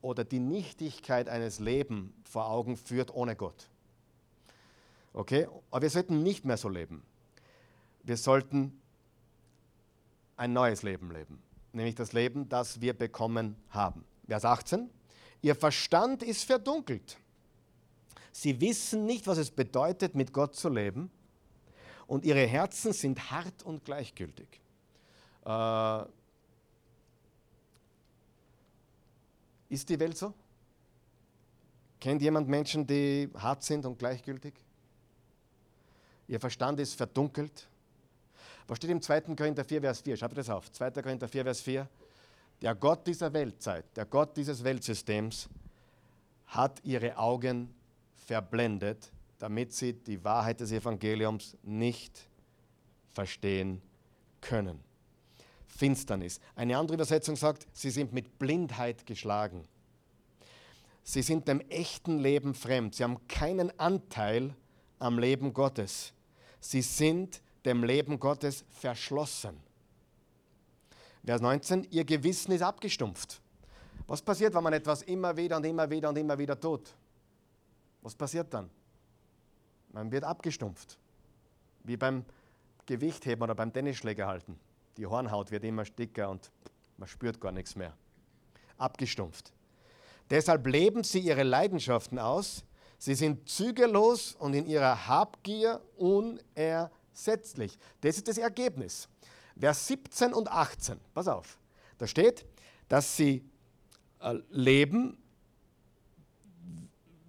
[0.02, 3.68] oder die Nichtigkeit eines Lebens vor Augen führt ohne Gott.
[5.14, 5.48] Okay?
[5.70, 7.04] Aber wir sollten nicht mehr so leben.
[8.04, 8.80] Wir sollten
[10.38, 14.06] ein neues Leben leben, nämlich das Leben, das wir bekommen haben.
[14.28, 14.90] Vers 18.
[15.42, 17.18] Ihr Verstand ist verdunkelt.
[18.32, 21.12] Sie wissen nicht, was es bedeutet, mit Gott zu leben.
[22.12, 24.60] und ihre Herzen sind hart und gleichgültig.
[25.46, 26.04] Äh,
[29.70, 30.34] ist die Welt so?
[32.02, 34.54] Kennt jemand Menschen, die hart sind und gleichgültig?
[36.28, 37.70] Ihr Verstand ist verdunkelt.
[38.68, 39.22] Was steht im 2.
[39.36, 40.18] Korinther 4, Vers 4?
[40.18, 40.70] Schreibt das auf.
[40.70, 40.92] 2.
[40.92, 41.88] Korinther 4, Vers 4.
[42.62, 45.48] Der Gott dieser Weltzeit, der Gott dieses Weltsystems
[46.48, 47.74] hat ihre Augen
[48.32, 52.30] verblendet, damit sie die Wahrheit des Evangeliums nicht
[53.10, 53.82] verstehen
[54.40, 54.80] können.
[55.68, 56.40] Finsternis.
[56.56, 59.66] Eine andere Übersetzung sagt, sie sind mit Blindheit geschlagen.
[61.04, 62.96] Sie sind dem echten Leben fremd.
[62.96, 64.56] Sie haben keinen Anteil
[64.98, 66.14] am Leben Gottes.
[66.62, 69.58] Sie sind dem Leben Gottes verschlossen.
[71.26, 73.42] Vers 19, ihr Gewissen ist abgestumpft.
[74.08, 76.96] Was passiert, wenn man etwas immer wieder und immer wieder und immer wieder tut?
[78.02, 78.70] Was passiert dann?
[79.92, 80.98] Man wird abgestumpft.
[81.84, 82.26] Wie beim
[82.86, 84.60] Gewichtheben oder beim Tennisschläger halten.
[84.98, 86.52] Die Hornhaut wird immer dicker und
[86.98, 87.94] man spürt gar nichts mehr.
[88.78, 89.54] Abgestumpft.
[90.30, 92.64] Deshalb leben sie ihre Leidenschaften aus.
[92.98, 97.78] Sie sind zügellos und in ihrer Habgier unersetzlich.
[98.02, 99.10] Das ist das Ergebnis.
[99.60, 101.60] Vers 17 und 18, pass auf,
[101.98, 102.46] da steht,
[102.88, 103.44] dass sie
[104.20, 105.18] äh, leben,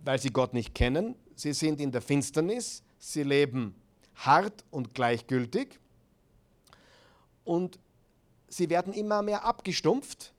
[0.05, 1.15] weil sie Gott nicht kennen.
[1.35, 3.75] Sie sind in der Finsternis, sie leben
[4.15, 5.81] hart und gleichgültig
[7.45, 7.79] und
[8.49, 10.33] sie werden immer mehr abgestumpft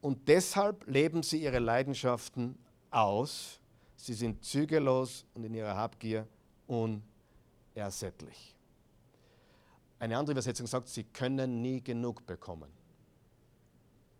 [0.00, 2.56] und deshalb leben sie ihre Leidenschaften
[2.90, 3.60] aus.
[3.96, 6.26] Sie sind zügellos und in ihrer Habgier
[6.66, 8.54] unersättlich.
[9.98, 12.70] Eine andere Übersetzung sagt, sie können nie genug bekommen.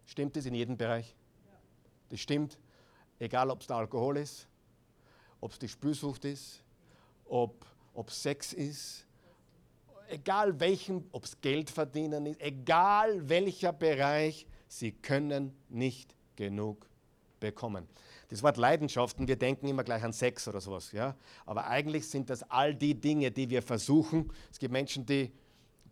[0.07, 1.15] Stimmt das in jedem Bereich?
[2.09, 2.59] Das stimmt,
[3.19, 4.47] egal ob es der Alkohol ist,
[5.41, 6.63] ob es die Spülsucht ist,
[7.25, 7.65] ob,
[7.95, 9.07] ob Sex ist,
[10.09, 16.89] egal welchen, ob es Geld verdienen ist, egal welcher Bereich, sie können nicht genug
[17.41, 17.87] bekommen.
[18.29, 21.17] Das Wort Leidenschaften, wir denken immer gleich an Sex oder sowas, ja?
[21.47, 24.31] aber eigentlich sind das all die Dinge, die wir versuchen.
[24.51, 25.33] Es gibt Menschen, die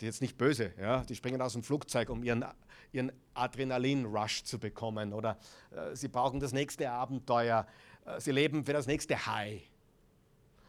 [0.01, 2.45] die jetzt nicht böse, ja, die springen aus dem Flugzeug, um ihren,
[2.93, 5.39] ihren Adrenalin-Rush zu bekommen oder
[5.71, 7.67] äh, sie brauchen das nächste Abenteuer,
[8.05, 9.63] äh, sie leben für das nächste High.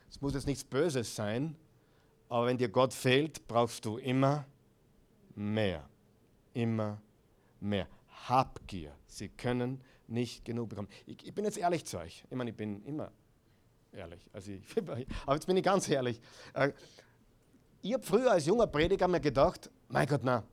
[0.09, 1.55] Es muss jetzt nichts Böses sein,
[2.29, 4.45] aber wenn dir Gott fehlt, brauchst du immer
[5.35, 5.87] mehr,
[6.53, 7.01] immer
[7.59, 7.87] mehr.
[8.27, 10.89] Habgier, sie können nicht genug bekommen.
[11.05, 13.11] Ich, ich bin jetzt ehrlich zu euch, ich meine, ich bin immer
[13.91, 14.63] ehrlich, also ich,
[15.25, 16.19] aber jetzt bin ich ganz ehrlich.
[16.53, 16.71] Äh,
[17.81, 20.43] ich habe früher als junger Prediger mir gedacht, mein Gott, na.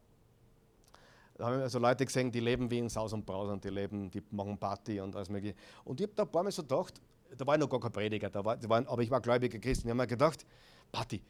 [1.35, 3.70] Da habe ich also Leute gesehen, die leben wie in Saus und Braus und die
[3.70, 5.57] leben, die machen Party und alles mögliche.
[5.85, 7.01] Und ich habe da ein paar Mal so gedacht,
[7.37, 9.59] da war ich noch gar kein Prediger, da war, da war, aber ich war gläubiger
[9.59, 9.89] Christen.
[9.89, 10.47] Ich habe mir gedacht,
[10.93, 11.20] Party,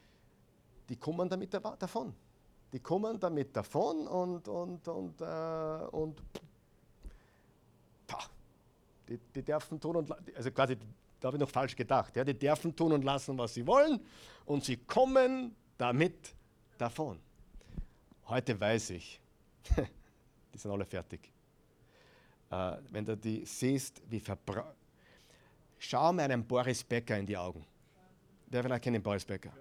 [0.88, 2.14] die kommen damit davon.
[2.72, 5.24] Die kommen damit davon und, und, und, äh,
[5.92, 6.20] und
[8.07, 8.24] pah,
[9.09, 10.76] die, die dürfen tun und, also quasi,
[11.20, 14.00] da habe ich noch falsch gedacht, ja, die dürfen tun und lassen, was sie wollen
[14.44, 16.34] und sie kommen damit
[16.76, 17.18] davon.
[18.26, 19.20] Heute weiß ich,
[20.54, 21.30] die sind alle fertig.
[22.50, 24.76] Äh, wenn du die siehst, wie verbraucht.
[25.78, 27.64] Schau mir einen Boris Becker in die Augen.
[28.46, 29.52] Wer vielleicht kennt den Boris Becker?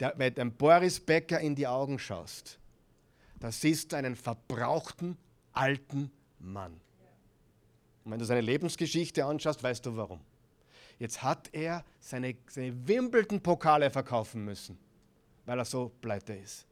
[0.00, 2.58] Der, wenn du einem Boris Becker in die Augen schaust,
[3.38, 5.16] da siehst du einen verbrauchten
[5.52, 6.80] alten Mann.
[8.04, 10.20] Und wenn du seine Lebensgeschichte anschaust, weißt du warum.
[10.98, 14.78] Jetzt hat er seine, seine Wimbledon-Pokale verkaufen müssen
[15.44, 16.66] weil er so pleite ist.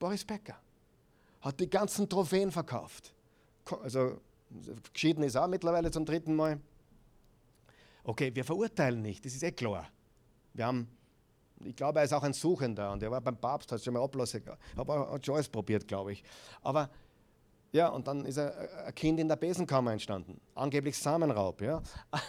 [0.00, 0.56] Boris Becker
[1.42, 3.14] hat die ganzen Trophäen verkauft.
[3.82, 4.20] Also
[4.92, 6.58] geschieden ist auch mittlerweile zum dritten Mal.
[8.02, 9.86] Okay, wir verurteilen nicht, das ist eh klar.
[10.54, 10.88] Wir haben,
[11.62, 14.02] ich glaube, er ist auch ein Suchender und er war beim Papst, hat schon mal
[14.02, 14.42] Ablasse,
[14.76, 16.24] hat schon alles probiert, glaube ich.
[16.62, 16.90] Aber
[17.70, 20.40] ja, und dann ist ein Kind in der Besenkammer entstanden.
[20.54, 21.82] Angeblich Samenraub, ja.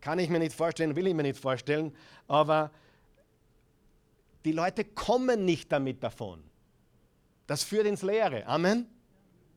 [0.00, 1.94] Kann ich mir nicht vorstellen, will ich mir nicht vorstellen,
[2.26, 2.70] aber
[4.44, 6.42] die Leute kommen nicht damit davon.
[7.46, 8.46] Das führt ins Leere.
[8.46, 8.88] Amen.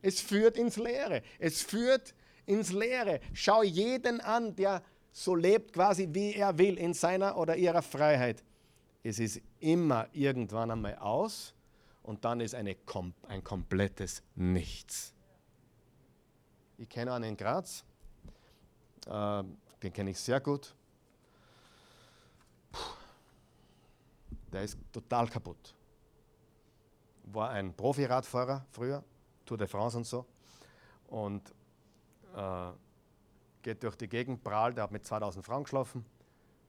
[0.02, 1.24] Es führt ins Leere.
[1.40, 2.14] Es führt
[2.46, 3.20] ins Leere.
[3.34, 4.82] Schau jeden an, der
[5.12, 8.44] so lebt quasi, wie er will, in seiner oder ihrer Freiheit.
[9.04, 11.54] Es ist immer irgendwann einmal aus
[12.04, 12.76] und dann ist eine,
[13.28, 15.14] ein komplettes Nichts.
[16.78, 17.84] Ich kenne einen in Graz,
[19.08, 19.44] äh,
[19.82, 20.76] den kenne ich sehr gut.
[24.52, 25.76] Der ist total kaputt.
[27.26, 29.04] War ein Profi-Radfahrer früher,
[29.46, 30.26] Tour de France und so.
[31.08, 31.54] Und
[32.36, 32.72] äh,
[33.62, 36.06] geht durch die Gegend, prahlt, er hat mit 2000 Franken geschlafen,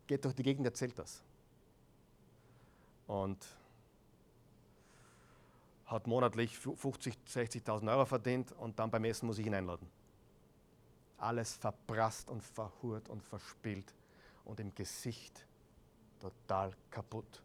[0.07, 1.23] geht durch die Gegend, erzählt das.
[3.09, 3.45] und
[5.87, 9.91] hat monatlich 50.000, 60.000 Euro verdient und dann beim Essen muss ich ihn einladen.
[11.17, 13.93] Alles verprasst und verhurt und verspielt
[14.45, 15.47] und im Gesicht
[16.21, 17.43] total kaputt.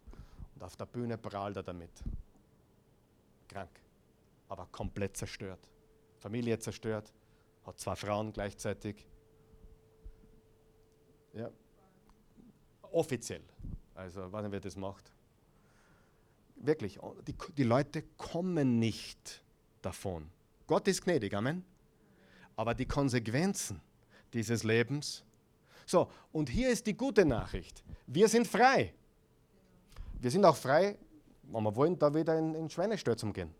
[0.56, 1.91] Und auf der Bühne prahlt er damit.
[3.47, 3.80] Krank,
[4.47, 5.60] aber komplett zerstört.
[6.20, 7.12] Familie zerstört,
[7.66, 9.06] hat zwei Frauen gleichzeitig.
[11.34, 11.49] Ja,
[12.91, 13.41] offiziell.
[13.95, 15.12] Also, weiß nicht, wer das macht.
[16.56, 19.43] Wirklich, die, die Leute kommen nicht
[19.82, 20.30] davon.
[20.66, 21.66] Gott ist gnädig, Amen.
[22.56, 23.82] Aber die Konsequenzen
[24.34, 25.24] dieses Lebens.
[25.86, 27.84] So, und hier ist die gute Nachricht.
[28.08, 28.93] Wir sind frei.
[30.24, 30.97] Wir sind auch frei,
[31.51, 33.53] wenn wir wollen, da wieder in, in Schweinestall zu gehen.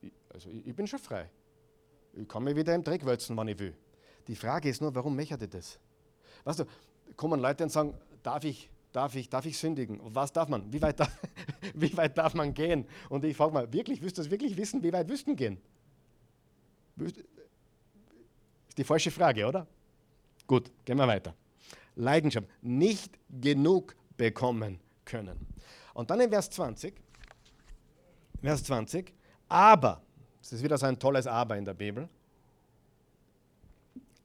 [0.00, 1.28] Ich, also ich, ich, bin schon frei.
[2.14, 3.76] Ich kann mich wieder im Dreck wälzen, wann ich will.
[4.26, 5.78] Die Frage ist nur, warum mechert ihr das?
[6.44, 6.64] Weißt du,
[7.14, 10.00] kommen Leute und sagen, darf ich, darf ich, darf ich sündigen?
[10.02, 10.72] Was darf man?
[10.72, 11.14] Wie weit darf,
[11.74, 12.86] wie weit darf man gehen?
[13.10, 14.82] Und ich frage mal, wirklich, willst du das wirklich wissen?
[14.82, 15.60] Wie weit wüssten gehen?
[16.96, 17.18] Ist
[18.78, 19.66] die falsche Frage, oder?
[20.46, 21.34] Gut, gehen wir weiter.
[21.96, 25.52] Leidenschaft, nicht genug bekommen können.
[25.94, 26.94] Und dann in Vers 20,
[28.40, 29.12] Vers 20,
[29.48, 30.02] aber,
[30.40, 32.08] das ist wieder so ein tolles Aber in der Bibel,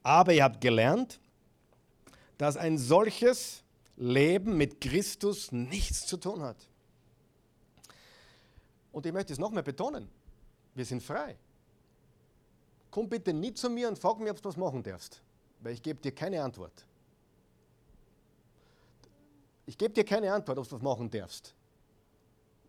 [0.02, 1.20] aber ihr habt gelernt,
[2.38, 3.64] dass ein solches
[3.98, 6.56] Leben mit Christus nichts zu tun hat.
[8.92, 10.10] Und ich möchte es nochmal betonen,
[10.74, 11.38] wir sind frei.
[12.90, 15.22] Komm bitte nie zu mir und frag mich, ob du was machen darfst,
[15.60, 16.87] weil ich gebe dir keine Antwort.
[19.68, 21.54] Ich gebe dir keine Antwort, ob du was machen darfst.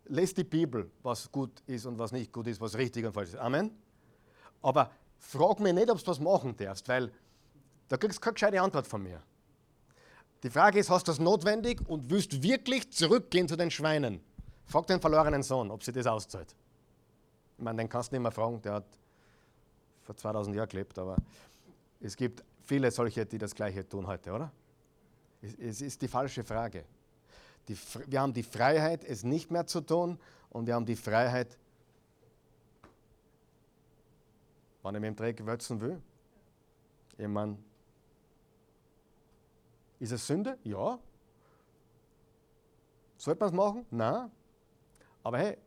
[0.05, 3.29] Lest die Bibel, was gut ist und was nicht gut ist, was richtig und falsch
[3.29, 3.37] ist.
[3.37, 3.71] Amen.
[4.61, 7.11] Aber frag mich nicht, ob du was machen darfst, weil
[7.87, 9.23] da kriegst du keine gescheite Antwort von mir.
[10.43, 14.21] Die Frage ist, hast du das notwendig und willst wirklich zurückgehen zu den Schweinen?
[14.65, 16.53] Frag den verlorenen Sohn, ob sie das auszahlt.
[17.57, 18.85] Ich meine, den kannst du nicht mehr fragen, der hat
[20.03, 21.15] vor 2000 Jahren gelebt, aber
[22.01, 24.51] es gibt viele solche, die das Gleiche tun heute, oder?
[25.41, 26.85] Es ist die falsche Frage.
[27.67, 27.77] Die,
[28.07, 30.19] wir haben die Freiheit, es nicht mehr zu tun
[30.49, 31.57] und wir haben die Freiheit,
[34.81, 36.01] wann ich mit dem Dreck wälzen will.
[37.17, 37.57] Ich meine,
[39.99, 40.57] ist es Sünde?
[40.63, 40.99] Ja.
[43.17, 43.85] Sollte man es machen?
[43.91, 44.31] Nein.
[45.23, 45.57] Aber hey,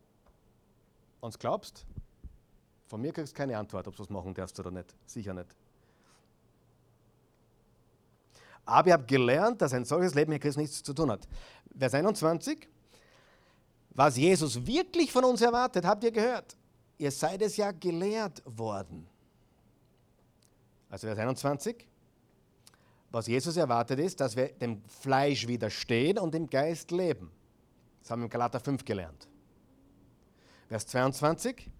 [1.20, 1.86] wenn du glaubst,
[2.86, 4.94] von mir kriegst du keine Antwort, ob du es machen darfst oder nicht.
[5.06, 5.54] Sicher nicht.
[8.72, 11.28] Aber ich habe gelernt, dass ein solches Leben mit Christus nichts zu tun hat.
[11.78, 12.66] Vers 21.
[13.90, 16.56] Was Jesus wirklich von uns erwartet, habt ihr gehört.
[16.96, 19.06] Ihr seid es ja gelehrt worden.
[20.88, 21.86] Also Vers 21.
[23.10, 27.30] Was Jesus erwartet ist, dass wir dem Fleisch widerstehen und im Geist leben.
[28.00, 29.28] Das haben wir im Galater 5 gelernt.
[30.68, 31.70] Vers 22.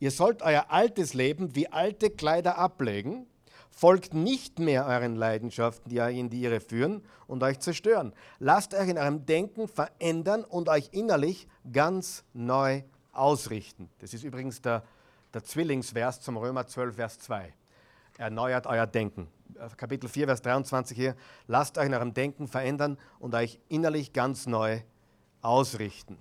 [0.00, 3.28] Ihr sollt euer altes Leben wie alte Kleider ablegen.
[3.70, 8.12] Folgt nicht mehr euren Leidenschaften, die euch in die Irre führen und euch zerstören.
[8.38, 13.88] Lasst euch in eurem Denken verändern und euch innerlich ganz neu ausrichten.
[14.00, 14.82] Das ist übrigens der,
[15.32, 17.54] der Zwillingsvers zum Römer 12, Vers 2.
[18.18, 19.28] Erneuert euer Denken.
[19.76, 21.16] Kapitel 4, Vers 23 hier,
[21.46, 24.80] lasst euch in eurem Denken verändern und euch innerlich ganz neu
[25.42, 26.18] ausrichten.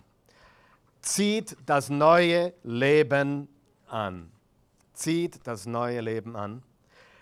[1.01, 3.47] Zieht das neue Leben
[3.87, 4.31] an.
[4.93, 6.63] Zieht das neue Leben an.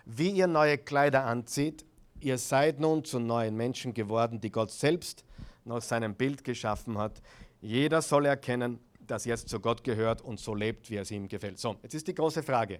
[0.09, 1.85] Wie ihr neue Kleider anzieht,
[2.21, 5.25] ihr seid nun zu neuen Menschen geworden, die Gott selbst
[5.65, 7.21] nach seinem Bild geschaffen hat.
[7.59, 11.27] Jeder soll erkennen, dass er jetzt zu Gott gehört und so lebt, wie es ihm
[11.27, 11.59] gefällt.
[11.59, 12.79] So, jetzt ist die große Frage.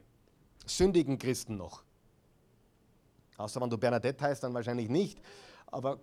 [0.66, 1.84] Sündigen Christen noch?
[3.36, 5.20] Außer wenn du Bernadette heißt, dann wahrscheinlich nicht.
[5.66, 6.00] Aber,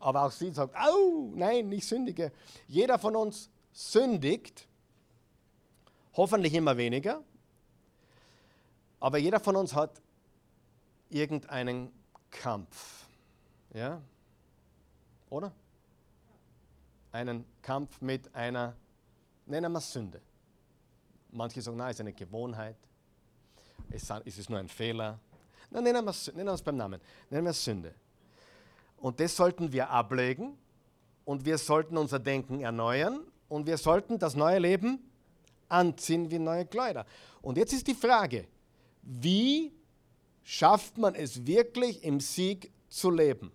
[0.00, 2.32] aber auch sie sagt, au, nein, ich sündige.
[2.66, 4.66] Jeder von uns sündigt,
[6.14, 7.22] hoffentlich immer weniger,
[8.98, 10.00] aber jeder von uns hat
[11.10, 11.92] irgendeinen
[12.30, 13.06] Kampf.
[13.72, 14.00] Ja?
[15.30, 15.52] Oder?
[17.12, 18.74] Einen Kampf mit einer,
[19.46, 20.20] nennen wir es Sünde.
[21.30, 22.76] Manche sagen, nein, es ist eine Gewohnheit.
[23.90, 25.18] Es ist nur ein Fehler.
[25.70, 27.00] Na, nennen wir es nennen beim Namen.
[27.30, 27.94] Nennen wir es Sünde.
[28.96, 30.56] Und das sollten wir ablegen
[31.24, 34.98] und wir sollten unser Denken erneuern und wir sollten das neue Leben
[35.68, 37.06] anziehen wie neue Kleider.
[37.42, 38.46] Und jetzt ist die Frage,
[39.02, 39.72] wie
[40.48, 43.52] schafft man es wirklich im Sieg zu leben?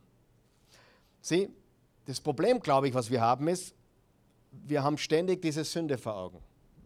[1.21, 1.49] Sieh,
[2.05, 3.73] das Problem, glaube ich, was wir haben, ist,
[4.51, 6.39] wir haben ständig diese Sünde vor Augen.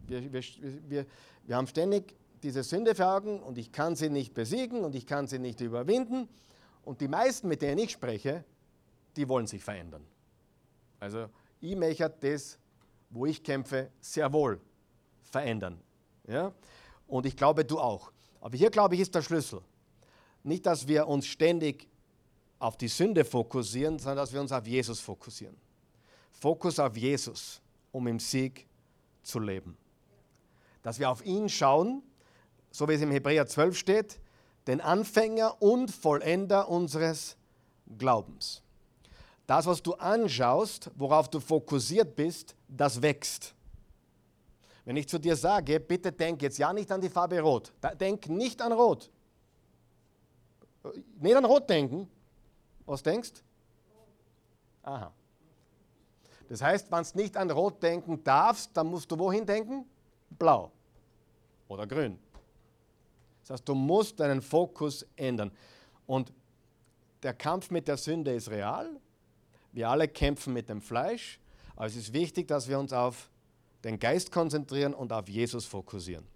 [0.06, 0.42] Wir, wir,
[0.88, 1.06] wir,
[1.44, 5.06] wir haben ständig diese Sünde vor Augen und ich kann sie nicht besiegen und ich
[5.06, 6.26] kann sie nicht überwinden.
[6.86, 8.44] Und die meisten, mit denen ich spreche,
[9.14, 10.06] die wollen sich verändern.
[11.00, 11.28] Also
[11.60, 12.58] ich möchte das
[13.10, 14.58] wo ich kämpfe, sehr wohl
[15.22, 15.78] verändern.
[16.26, 16.52] Ja?
[17.06, 18.10] Und ich glaube, du auch.
[18.40, 19.60] Aber hier, glaube ich, ist der Schlüssel.
[20.42, 21.88] Nicht, dass wir uns ständig
[22.58, 25.56] auf die Sünde fokussieren, sondern dass wir uns auf Jesus fokussieren.
[26.32, 27.60] Fokus auf Jesus,
[27.92, 28.66] um im Sieg
[29.22, 29.76] zu leben.
[30.82, 32.02] Dass wir auf ihn schauen,
[32.70, 34.20] so wie es im Hebräer 12 steht,
[34.66, 37.36] den Anfänger und Vollender unseres
[37.96, 38.62] Glaubens.
[39.46, 43.54] Das, was du anschaust, worauf du fokussiert bist, das wächst.
[44.84, 47.72] Wenn ich zu dir sage, bitte denk jetzt ja nicht an die Farbe Rot.
[47.98, 49.10] Denk nicht an Rot.
[51.20, 52.08] Nicht an Rot denken.
[52.86, 53.32] Was denkst?
[54.82, 55.12] Aha.
[56.48, 59.84] Das heißt, wenn du nicht an Rot denken darfst, dann musst du wohin denken?
[60.30, 60.72] Blau
[61.68, 62.18] oder grün.
[63.42, 65.50] Das heißt, du musst deinen Fokus ändern.
[66.06, 66.32] Und
[67.22, 68.88] der Kampf mit der Sünde ist real.
[69.72, 71.38] Wir alle kämpfen mit dem Fleisch.
[71.76, 73.30] Aber es ist wichtig, dass wir uns auf
[73.84, 76.26] den Geist konzentrieren und auf Jesus fokussieren.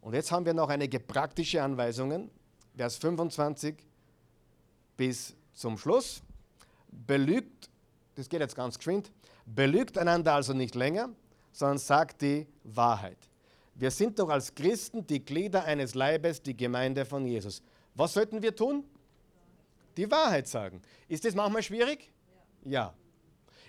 [0.00, 2.30] Und jetzt haben wir noch einige praktische Anweisungen.
[2.76, 3.76] Vers 25
[4.96, 6.22] bis zum Schluss.
[6.88, 7.70] Belügt,
[8.14, 9.10] das geht jetzt ganz geschwind,
[9.46, 11.10] belügt einander also nicht länger,
[11.52, 13.18] sondern sagt die Wahrheit.
[13.74, 17.62] Wir sind doch als Christen die Glieder eines Leibes, die Gemeinde von Jesus.
[17.94, 18.84] Was sollten wir tun?
[19.96, 20.80] Die Wahrheit sagen.
[21.08, 22.10] Ist das manchmal schwierig?
[22.64, 22.94] Ja.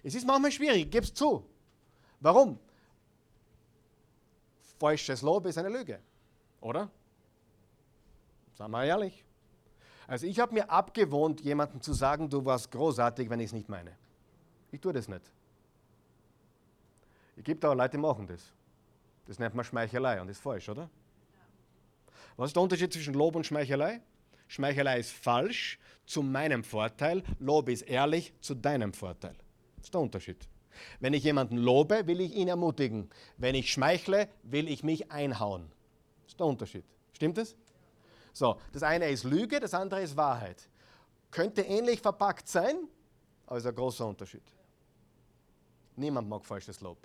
[0.04, 1.44] Es ist manchmal schwierig, gib's zu.
[2.20, 2.60] Warum?
[4.80, 6.00] Falsches Lob ist eine Lüge,
[6.62, 6.92] oder?
[8.56, 9.24] Sagen wir ehrlich.
[10.08, 13.70] Also ich habe mir abgewohnt, jemandem zu sagen, du warst großartig, wenn ich es nicht
[13.70, 13.96] meine.
[14.72, 15.22] Ich tue das nicht.
[17.36, 18.52] Es gibt aber Leute, die machen das.
[19.26, 20.90] Das nennt man Schmeichelei und ist falsch, oder?
[22.38, 24.02] Was ist der Unterschied zwischen Lob und Schmeichelei?
[24.48, 29.36] Schmeichelei ist falsch zu meinem Vorteil, Lob ist ehrlich zu deinem Vorteil.
[29.78, 30.48] Das ist der Unterschied.
[31.00, 33.10] Wenn ich jemanden lobe, will ich ihn ermutigen.
[33.38, 35.72] Wenn ich schmeichle, will ich mich einhauen.
[36.24, 36.86] Das ist der Unterschied.
[37.14, 37.56] Stimmt es?
[38.36, 40.68] So, das eine ist Lüge, das andere ist Wahrheit.
[41.32, 42.90] Könnte ähnlich verpackt sein,
[43.48, 44.44] aber es ist ein großer Unterschied.
[45.96, 46.98] Niemand mag falsches Lob.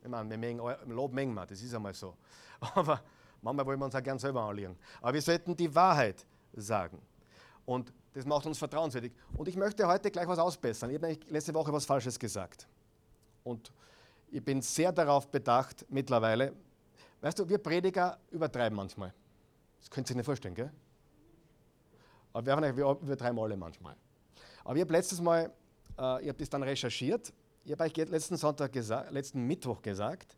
[0.00, 0.60] Ich meine, wir mögen,
[0.94, 2.16] Lob mögen wir, das ist einmal so.
[2.60, 3.02] Aber
[3.42, 4.78] manchmal wollen wir uns auch gern selber anlegen.
[5.02, 7.02] Aber wir sollten die Wahrheit sagen.
[7.66, 9.12] Und das macht uns vertrauenswürdig.
[9.36, 10.90] Und ich möchte heute gleich was ausbessern.
[10.90, 12.68] Ich habe letzte Woche was Falsches gesagt.
[13.42, 13.72] Und
[14.30, 16.52] ich bin sehr darauf bedacht mittlerweile.
[17.20, 19.12] Weißt du, wir Prediger übertreiben manchmal.
[19.80, 20.70] Das könnt ihr sich nicht vorstellen, gell?
[22.32, 23.96] Aber wir, wir übertreiben alle manchmal.
[24.64, 25.46] Aber ich habe letztes Mal,
[25.98, 27.32] äh, ich habe das dann recherchiert
[27.64, 28.74] ich habe euch letzten, Sonntag
[29.10, 30.36] letzten Mittwoch gesagt,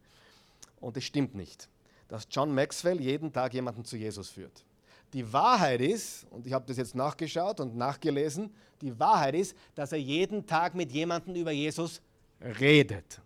[0.80, 1.68] und es stimmt nicht,
[2.09, 4.64] dass John Maxwell jeden Tag jemanden zu Jesus führt.
[5.12, 9.93] Die Wahrheit ist, und ich habe das jetzt nachgeschaut und nachgelesen, die Wahrheit ist, dass
[9.93, 12.01] er jeden Tag mit jemandem über Jesus
[12.40, 13.20] redet.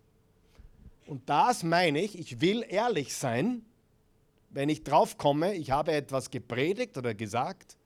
[1.07, 3.65] Und das meine ich, ich will ehrlich sein,
[4.57, 7.77] wenn ich drauf komme, ich habe etwas gepredigt oder gesagt,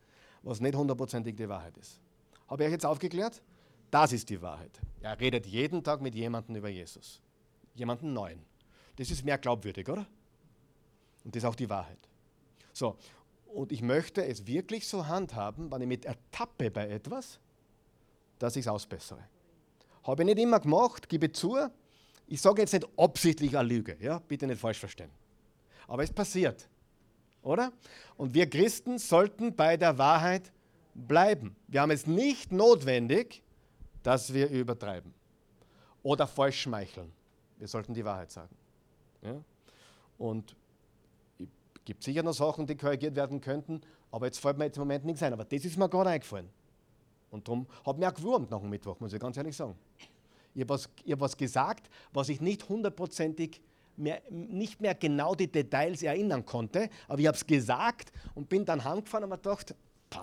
[0.45, 2.01] was nicht hundertprozentig die Wahrheit ist.
[2.47, 3.43] Habe ich euch jetzt aufgeklärt?
[3.91, 4.81] Das ist die Wahrheit.
[5.01, 7.21] Er redet jeden Tag mit jemandem über Jesus.
[7.75, 8.45] Jemanden neuen.
[8.95, 10.07] Das ist mehr glaubwürdig, oder?
[11.25, 11.99] Und das ist auch die Wahrheit.
[12.73, 12.97] So,
[13.47, 17.41] und ich möchte es wirklich so handhaben, wenn ich mit ertappe bei etwas,
[18.39, 19.25] dass ich es ausbessere.
[20.05, 21.59] Habe ich nicht immer gemacht, gebe zu.
[22.29, 24.21] Ich sage jetzt nicht absichtlich eine Lüge, ja?
[24.21, 25.11] bitte nicht falsch verstehen.
[25.91, 26.69] Aber es passiert,
[27.43, 27.73] oder?
[28.17, 30.53] Und wir Christen sollten bei der Wahrheit
[30.95, 31.57] bleiben.
[31.67, 33.43] Wir haben es nicht notwendig,
[34.05, 35.13] dass wir übertreiben
[36.05, 37.13] oder falsch schmeicheln.
[37.59, 38.55] Wir sollten die Wahrheit sagen.
[39.21, 39.35] Ja?
[40.17, 40.55] Und
[41.41, 41.49] es
[41.85, 43.81] gibt sicher noch Sachen, die korrigiert werden könnten,
[44.13, 45.33] aber jetzt fällt mir jetzt im Moment nichts ein.
[45.33, 46.49] Aber das ist mir gerade eingefallen.
[47.33, 49.77] Und darum hat mir auch gewurmt nach dem Mittwoch, muss ich ganz ehrlich sagen.
[50.55, 53.61] Ich habe was, hab was gesagt, was ich nicht hundertprozentig
[54.01, 58.65] mehr, nicht mehr genau die Details erinnern konnte, aber ich habe es gesagt und bin
[58.65, 59.75] dann heimgefahren und habe gedacht,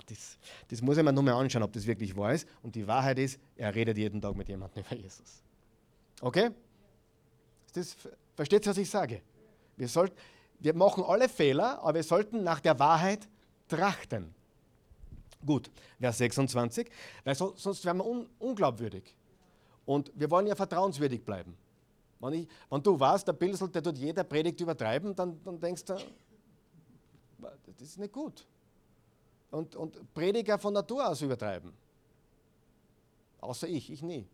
[0.06, 2.46] das, das muss ich mir nur mal anschauen, ob das wirklich wahr ist.
[2.62, 5.42] Und die Wahrheit ist, er redet jeden Tag mit jemandem über Jesus.
[6.20, 6.50] Okay?
[7.72, 7.96] Das,
[8.36, 9.22] versteht ihr, was ich sage?
[9.76, 10.16] Wir, sollten,
[10.58, 13.26] wir machen alle Fehler, aber wir sollten nach der Wahrheit
[13.68, 14.34] trachten.
[15.44, 15.70] Gut,
[16.00, 16.90] Vers 26,
[17.24, 19.14] weil so, sonst wären wir un, unglaubwürdig.
[19.86, 21.56] Und wir wollen ja vertrauenswürdig bleiben.
[22.20, 25.84] Wenn, ich, wenn du weißt, der Pilsel, der tut jeder Predigt übertreiben, dann, dann denkst
[25.84, 25.94] du,
[27.42, 28.46] das ist nicht gut
[29.50, 31.72] und, und Prediger von Natur aus übertreiben.
[33.40, 34.26] Außer ich, ich nie.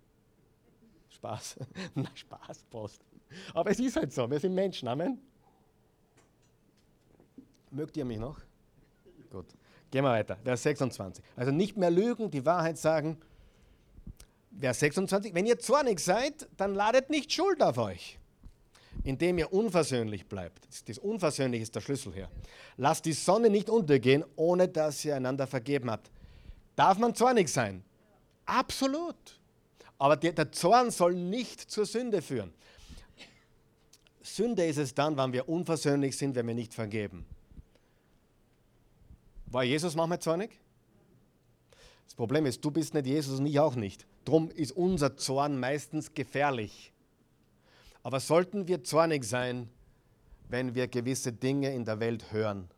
[1.11, 1.57] Spaß.
[1.95, 3.03] Na, Spaß, Post.
[3.53, 5.21] Aber es ist halt so, wir sind Menschen, Amen.
[7.71, 8.39] Mögt ihr mich noch?
[9.31, 9.47] Gut.
[9.91, 10.37] Gehen wir weiter.
[10.37, 11.25] Vers 26.
[11.37, 13.19] Also nicht mehr lügen, die Wahrheit sagen.
[14.61, 15.35] Vers 26.
[15.35, 18.19] Wenn ihr zornig seid, dann ladet nicht Schuld auf euch.
[19.03, 20.67] indem ihr unversöhnlich bleibt.
[20.67, 22.29] Das, das Unversöhnlich ist der Schlüssel hier.
[22.77, 26.11] Lasst die Sonne nicht untergehen, ohne dass ihr einander vergeben habt.
[26.77, 27.85] Darf man zornig sein?
[28.47, 29.17] Absolut.
[29.99, 32.53] Aber der, der Zorn soll nicht zur Sünde führen.
[34.23, 37.27] Sünde ist es dann, wenn wir unversöhnlich sind, wenn wir nicht vergeben.
[39.47, 40.59] War Jesus manchmal zornig?
[42.07, 44.07] Das Problem ist, du bist nicht Jesus und ich auch nicht.
[44.25, 46.93] Drum ist unser Zorn meistens gefährlich.
[48.03, 49.69] Aber sollten wir zornig sein,
[50.49, 52.69] wenn wir gewisse Dinge in der Welt hören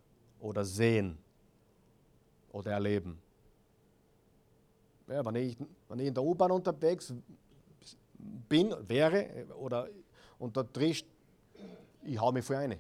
[0.41, 1.19] oder sehen
[2.53, 3.19] oder erleben?
[5.09, 5.57] Ja, wenn, ich,
[5.89, 7.13] wenn ich in der U-Bahn unterwegs
[8.49, 9.89] bin, wäre oder
[10.39, 11.07] und da drischt,
[12.03, 12.75] ich hau mich voll eine.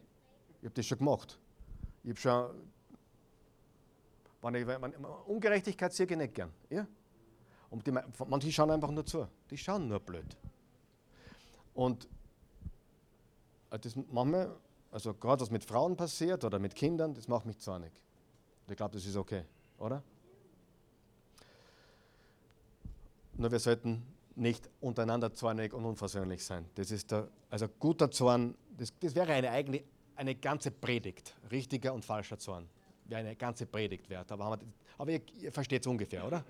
[0.60, 1.38] Ich habe das schon gemacht.
[2.02, 2.50] Ich habe schon,
[4.42, 6.52] wenn ich, wenn, Ungerechtigkeit sehe ich nicht gern.
[6.70, 6.86] Ja?
[7.70, 7.92] Und die,
[8.26, 9.26] manche schauen einfach nur zu.
[9.50, 10.36] Die schauen nur blöd.
[11.74, 12.08] Und
[13.70, 14.54] äh, das manchmal,
[14.90, 17.92] also gerade was mit Frauen passiert oder mit Kindern, das macht mich zornig.
[18.68, 19.44] Ich glaube, das ist okay,
[19.78, 20.02] oder?
[23.34, 24.02] Nur wir sollten
[24.34, 26.66] nicht untereinander zornig und unversöhnlich sein.
[26.74, 29.82] Das ist der, also guter Zorn, das, das wäre eine eigene,
[30.14, 31.34] eine ganze Predigt.
[31.50, 32.68] Richtiger und falscher Zorn.
[33.04, 34.32] Wäre eine ganze Predigt wert.
[34.32, 34.58] Aber,
[34.98, 36.44] aber ihr, ihr versteht es ungefähr, oder?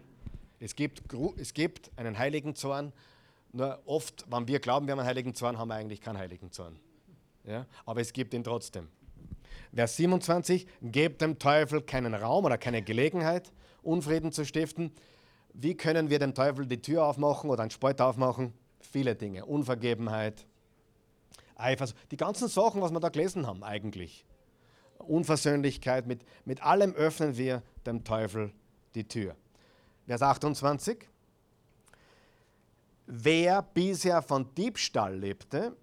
[0.59, 1.03] Es gibt,
[1.39, 2.93] es gibt einen heiligen Zorn,
[3.53, 6.51] nur oft, wenn wir glauben, wir haben einen heiligen Zorn, haben wir eigentlich keinen heiligen
[6.53, 6.79] Zorn.
[7.45, 7.67] Ja?
[7.85, 8.89] Aber es gibt ihn trotzdem.
[9.75, 13.53] Vers 27, gebt dem Teufel keinen Raum oder keine Gelegenheit,
[13.83, 14.93] Unfrieden zu stiften.
[15.53, 18.53] Wie können wir dem Teufel die Tür aufmachen oder einen Spalt aufmachen?
[18.81, 19.47] Viele Dinge.
[19.47, 20.47] Unvergebenheit,
[21.57, 24.25] Eifersucht, die ganzen Sachen, was wir da gelesen haben eigentlich.
[24.99, 28.53] Unversöhnlichkeit, mit, mit allem öffnen wir dem Teufel
[28.95, 29.37] die Tür.
[30.07, 31.09] Vers 28.
[33.07, 35.77] Wer bisher von Diebstahl lebte,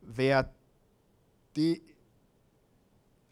[0.00, 0.52] wer
[1.56, 1.82] die,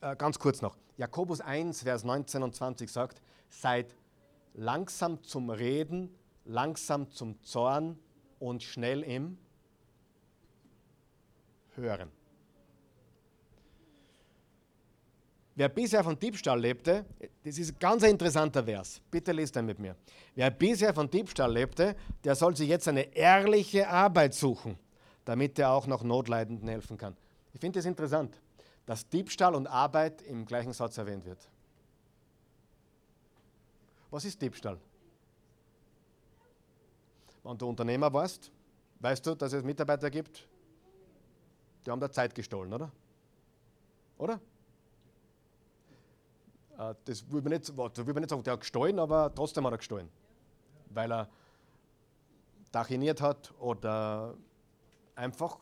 [0.00, 3.94] äh, ganz kurz noch, Jakobus 1, Vers 19 und 20 sagt, seid
[4.54, 7.98] langsam zum Reden, langsam zum Zorn
[8.38, 9.38] und schnell im
[11.74, 12.10] Hören.
[15.54, 17.04] Wer bisher von Diebstahl lebte,
[17.44, 19.02] das ist ein ganz interessanter Vers.
[19.10, 19.94] Bitte lest den mit mir.
[20.34, 21.94] Wer bisher von Diebstahl lebte,
[22.24, 24.78] der soll sich jetzt eine ehrliche Arbeit suchen,
[25.26, 27.14] damit er auch noch Notleidenden helfen kann.
[27.52, 28.40] Ich finde es das interessant,
[28.86, 31.38] dass Diebstahl und Arbeit im gleichen Satz erwähnt wird.
[34.10, 34.78] Was ist Diebstahl?
[37.44, 38.50] Wenn du Unternehmer warst,
[39.00, 40.48] weißt du, dass es Mitarbeiter gibt,
[41.84, 42.90] die haben da Zeit gestohlen, oder?
[44.16, 44.40] Oder?
[46.78, 49.72] Äh, das würde man, nicht, würde man nicht sagen, der hat gestohlen, aber trotzdem hat
[49.72, 50.08] er gestohlen.
[50.90, 51.28] Weil er
[52.70, 54.34] dachiniert hat oder
[55.14, 55.58] einfach.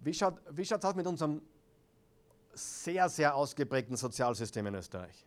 [0.00, 1.42] Wie schaut es aus mit unserem
[2.54, 5.26] sehr, sehr ausgeprägten Sozialsystem in Österreich?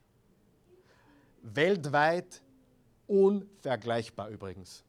[1.42, 2.42] Weltweit
[3.08, 4.84] unvergleichbar übrigens.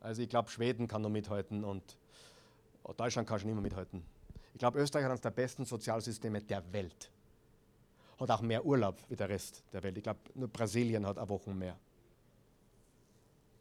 [0.00, 1.96] Also ich glaube, Schweden kann noch mithalten und
[2.96, 4.04] Deutschland kann schon immer mithalten.
[4.54, 7.10] Ich glaube, Österreich hat eines der besten Sozialsysteme der Welt.
[8.20, 9.96] Hat auch mehr Urlaub wie der Rest der Welt.
[9.96, 11.76] Ich glaube, nur Brasilien hat eine Woche mehr.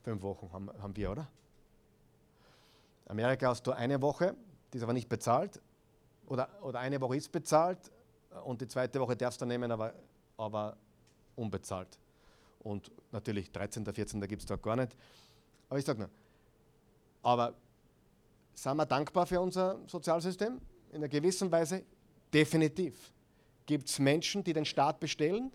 [0.04, 1.28] Fünf Wochen haben, haben wir, oder?
[3.08, 4.36] Amerika hast du eine Woche,
[4.72, 5.60] die ist aber nicht bezahlt.
[6.28, 7.92] Oder, oder eine Woche ist bezahlt
[8.46, 9.96] und die zweite Woche darfst du nehmen, aber,
[10.38, 10.78] aber
[11.36, 11.98] unbezahlt.
[12.60, 14.22] Und natürlich 13., 14.
[14.22, 14.96] gibt es da gar nicht.
[15.70, 16.10] Aber ich sage nur,
[17.24, 17.56] aber
[18.54, 20.62] sind wir dankbar für unser Sozialsystem?
[20.94, 21.84] In einer gewissen Weise?
[22.34, 23.12] Definitiv.
[23.66, 25.52] Gibt es Menschen, die den Staat bestellen?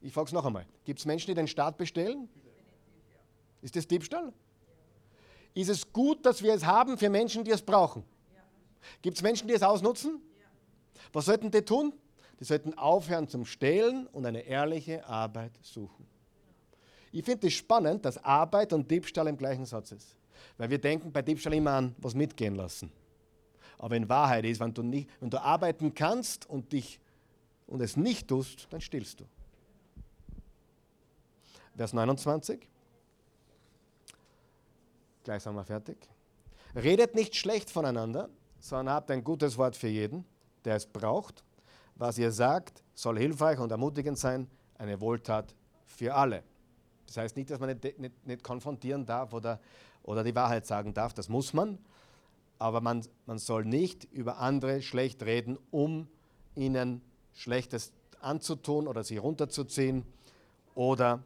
[0.00, 0.66] Ich frage es noch einmal.
[0.84, 2.28] Gibt es Menschen, die den Staat bestellen?
[3.60, 4.32] Ist das Diebstahl?
[5.54, 8.04] Ist es gut, dass wir es haben für Menschen, die es brauchen?
[9.00, 10.20] Gibt es Menschen, die es ausnutzen?
[11.12, 11.92] Was sollten die tun?
[12.40, 16.06] Die sollten aufhören zum Stehlen und eine ehrliche Arbeit suchen.
[17.12, 20.16] Ich finde es spannend, dass Arbeit und Diebstahl im gleichen Satz ist.
[20.56, 22.90] Weil wir denken bei Diebstahl immer an was mitgehen lassen.
[23.82, 27.00] Aber in Wahrheit ist, wenn du, nicht, wenn du arbeiten kannst und, dich,
[27.66, 29.24] und es nicht tust, dann stillst du.
[31.76, 32.68] Vers 29.
[35.24, 35.96] Gleich sind wir fertig.
[36.76, 38.28] Redet nicht schlecht voneinander,
[38.60, 40.24] sondern habt ein gutes Wort für jeden,
[40.64, 41.42] der es braucht.
[41.96, 45.56] Was ihr sagt, soll hilfreich und ermutigend sein, eine Wohltat
[45.86, 46.44] für alle.
[47.08, 49.58] Das heißt nicht, dass man nicht, nicht, nicht konfrontieren darf oder,
[50.04, 51.80] oder die Wahrheit sagen darf, das muss man,
[52.62, 56.06] aber man, man soll nicht über andere schlecht reden, um
[56.54, 57.02] ihnen
[57.34, 60.04] Schlechtes anzutun oder sie runterzuziehen
[60.76, 61.24] oder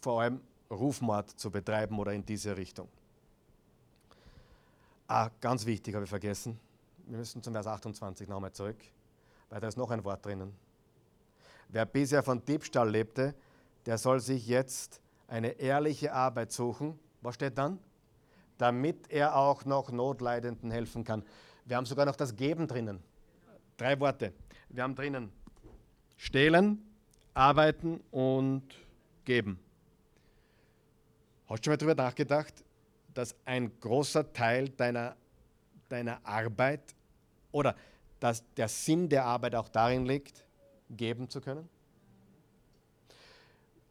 [0.00, 2.88] vor allem Rufmord zu betreiben oder in diese Richtung.
[5.08, 6.56] Ah, ganz wichtig, habe ich vergessen.
[7.06, 8.78] Wir müssen zum Vers 28 nochmal zurück,
[9.50, 10.52] weil da ist noch ein Wort drinnen.
[11.68, 13.34] Wer bisher von Diebstahl lebte,
[13.86, 16.96] der soll sich jetzt eine ehrliche Arbeit suchen.
[17.22, 17.80] Was steht dann?
[18.58, 21.24] Damit er auch noch Notleidenden helfen kann.
[21.64, 23.02] Wir haben sogar noch das Geben drinnen.
[23.76, 24.32] Drei Worte.
[24.68, 25.32] Wir haben drinnen
[26.16, 26.82] stehlen,
[27.34, 28.62] arbeiten und
[29.24, 29.58] geben.
[31.46, 32.64] Hast du schon mal darüber nachgedacht,
[33.14, 35.16] dass ein großer Teil deiner,
[35.88, 36.94] deiner Arbeit
[37.52, 37.76] oder
[38.18, 40.44] dass der Sinn der Arbeit auch darin liegt,
[40.90, 41.68] geben zu können?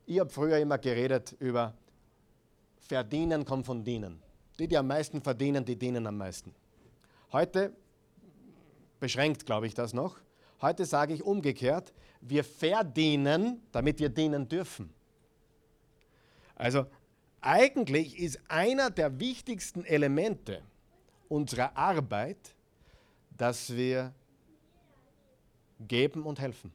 [0.05, 1.73] Ich habe früher immer geredet über
[2.79, 4.21] Verdienen kommt von Dienen.
[4.59, 6.53] Die, die am meisten verdienen, die dienen am meisten.
[7.31, 7.75] Heute
[8.99, 10.17] beschränkt, glaube ich, das noch.
[10.61, 14.89] Heute sage ich umgekehrt, wir verdienen, damit wir dienen dürfen.
[16.55, 16.85] Also
[17.41, 20.61] eigentlich ist einer der wichtigsten Elemente
[21.27, 22.55] unserer Arbeit,
[23.37, 24.13] dass wir
[25.79, 26.71] geben und helfen.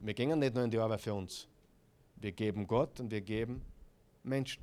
[0.00, 1.48] Wir gehen nicht nur in die Arbeit für uns.
[2.16, 3.62] Wir geben Gott und wir geben
[4.22, 4.62] Menschen.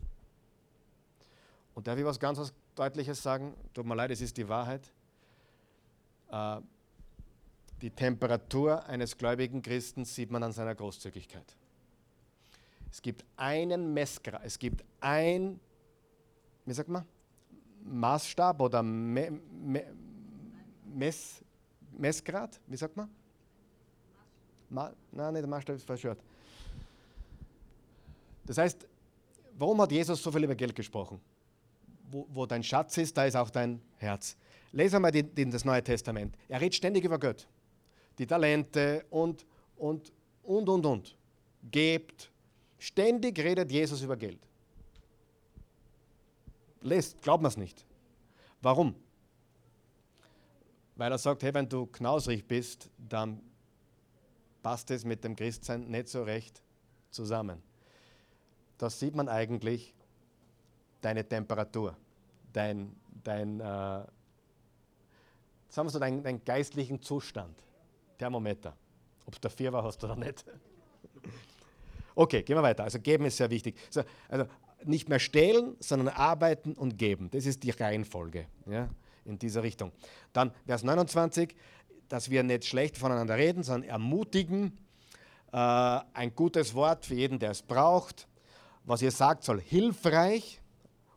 [1.76, 3.54] Und darf ich was ganz was Deutliches sagen?
[3.74, 4.92] Tut mir leid, es ist die Wahrheit.
[6.30, 6.62] Äh,
[7.82, 11.56] die Temperatur eines gläubigen Christen sieht man an seiner Großzügigkeit.
[12.90, 15.60] Es gibt einen Messgrad, es gibt ein,
[16.66, 17.04] wie sagt man,
[17.84, 19.84] Maßstab oder Me, Me,
[20.94, 21.44] Mess,
[21.98, 23.10] Messgrad, wie sagt man?
[24.70, 26.08] Ma, nein, nicht der Maßstab ist falsch.
[28.46, 28.88] Das heißt,
[29.58, 31.20] warum hat Jesus so viel über Geld gesprochen?
[32.14, 34.38] Wo, wo dein Schatz ist, da ist auch dein Herz.
[34.72, 36.38] Lesen wir die, die, das Neue Testament.
[36.48, 37.48] Er redet ständig über Gott.
[38.20, 39.46] Die Talente und,
[39.78, 41.18] und, und, und, und.
[41.72, 42.32] Gebt.
[42.78, 44.40] Ständig redet Jesus über Geld.
[46.82, 47.84] Lest, glaubt man es nicht.
[48.62, 48.94] Warum?
[50.96, 53.42] Weil er sagt, hey, wenn du knausrig bist, dann
[54.62, 56.62] passt es mit dem Christsein nicht so recht
[57.10, 57.64] zusammen.
[58.78, 59.96] Da sieht man eigentlich
[61.02, 61.98] deine Temperatur,
[62.54, 63.64] dein, dein äh,
[65.74, 67.56] sagen wir so, deinen, deinen geistlichen Zustand.
[68.18, 68.76] Thermometer.
[69.26, 70.46] Ob du dafür war hast oder nicht.
[72.16, 72.84] Okay, gehen wir weiter.
[72.84, 73.76] Also geben ist sehr wichtig.
[73.88, 74.46] Also, also
[74.86, 77.30] nicht mehr stehlen, sondern arbeiten und geben.
[77.32, 78.90] Das ist die Reihenfolge ja,
[79.26, 79.92] in dieser Richtung.
[80.32, 81.56] Dann Vers 29,
[82.10, 84.78] dass wir nicht schlecht voneinander reden, sondern ermutigen.
[85.52, 88.28] Äh, ein gutes Wort für jeden, der es braucht.
[88.86, 90.62] Was ihr sagt, soll hilfreich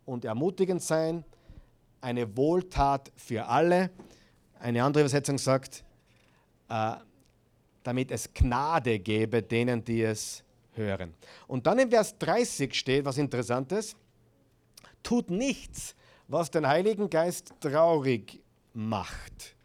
[0.06, 1.24] und ermutigend sein.
[2.00, 3.90] Eine Wohltat für alle.
[4.58, 5.84] Eine andere Übersetzung sagt,
[6.70, 6.94] äh,
[7.82, 10.42] damit es Gnade gebe denen, die es
[10.72, 11.14] hören.
[11.46, 13.96] Und dann in Vers 30 steht was Interessantes.
[15.02, 15.94] Tut nichts,
[16.28, 18.40] was den Heiligen Geist traurig
[18.72, 19.56] macht.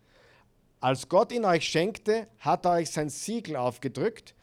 [0.80, 4.36] Als Gott ihn euch schenkte, hat er euch sein Siegel aufgedrückt.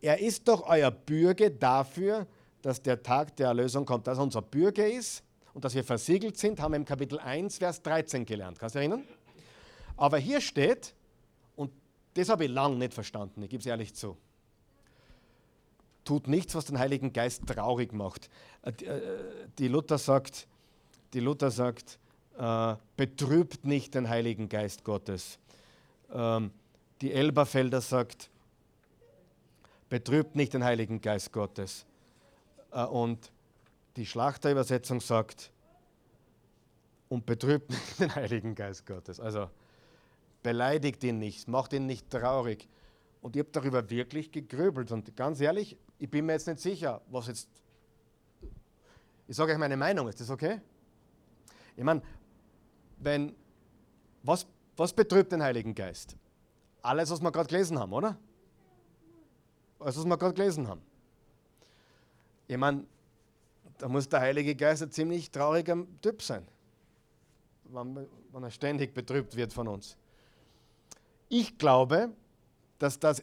[0.00, 2.26] Er ist doch euer Bürger dafür,
[2.62, 4.06] dass der Tag der Erlösung kommt.
[4.06, 5.22] Dass er unser Bürger ist
[5.54, 8.58] und dass wir versiegelt sind, haben wir im Kapitel 1, Vers 13 gelernt.
[8.58, 9.04] Kannst du erinnern?
[9.96, 10.94] Aber hier steht,
[11.56, 11.70] und
[12.14, 14.16] das habe ich lange nicht verstanden, ich gebe es ehrlich zu,
[16.04, 18.28] tut nichts, was den Heiligen Geist traurig macht.
[18.62, 19.00] Äh, äh,
[19.58, 20.46] die Luther sagt,
[21.12, 21.98] die Luther sagt
[22.38, 25.38] äh, betrübt nicht den Heiligen Geist Gottes.
[26.12, 26.50] Ähm,
[27.00, 28.30] die Elberfelder sagt,
[29.88, 31.84] betrübt nicht den Heiligen Geist Gottes.
[32.70, 33.30] Und
[33.96, 35.52] die Schlachterübersetzung sagt,
[37.12, 39.20] und betrübt nicht den Heiligen Geist Gottes.
[39.20, 39.50] Also
[40.42, 42.66] beleidigt ihn nicht, macht ihn nicht traurig.
[43.20, 44.90] Und ich habe darüber wirklich gegrübelt.
[44.92, 47.50] Und ganz ehrlich, ich bin mir jetzt nicht sicher, was jetzt.
[49.28, 50.62] Ich sage euch meine Meinung, ist das okay?
[51.76, 52.00] Ich meine,
[52.98, 53.34] wenn.
[54.22, 56.16] Was, was betrübt den Heiligen Geist?
[56.80, 58.16] Alles, was wir gerade gelesen haben, oder?
[59.78, 60.80] Alles, was wir gerade gelesen haben.
[62.48, 62.86] Ich meine,
[63.78, 66.46] da muss der Heilige Geist ein ziemlich trauriger Typ sein,
[67.64, 69.96] wenn, wenn er ständig betrübt wird von uns.
[71.28, 72.10] Ich glaube,
[72.78, 73.22] dass das,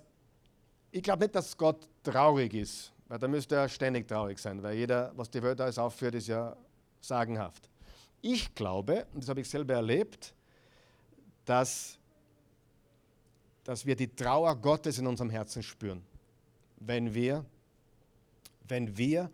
[0.91, 4.75] ich glaube nicht, dass Gott traurig ist, weil da müsste er ständig traurig sein, weil
[4.75, 6.55] jeder, was die Welt alles aufführt, ist ja
[7.01, 7.69] sagenhaft.
[8.21, 10.33] Ich glaube, und das habe ich selber erlebt,
[11.45, 11.97] dass,
[13.63, 16.03] dass wir die Trauer Gottes in unserem Herzen spüren,
[16.77, 17.45] wenn wir,
[18.67, 19.31] wenn wir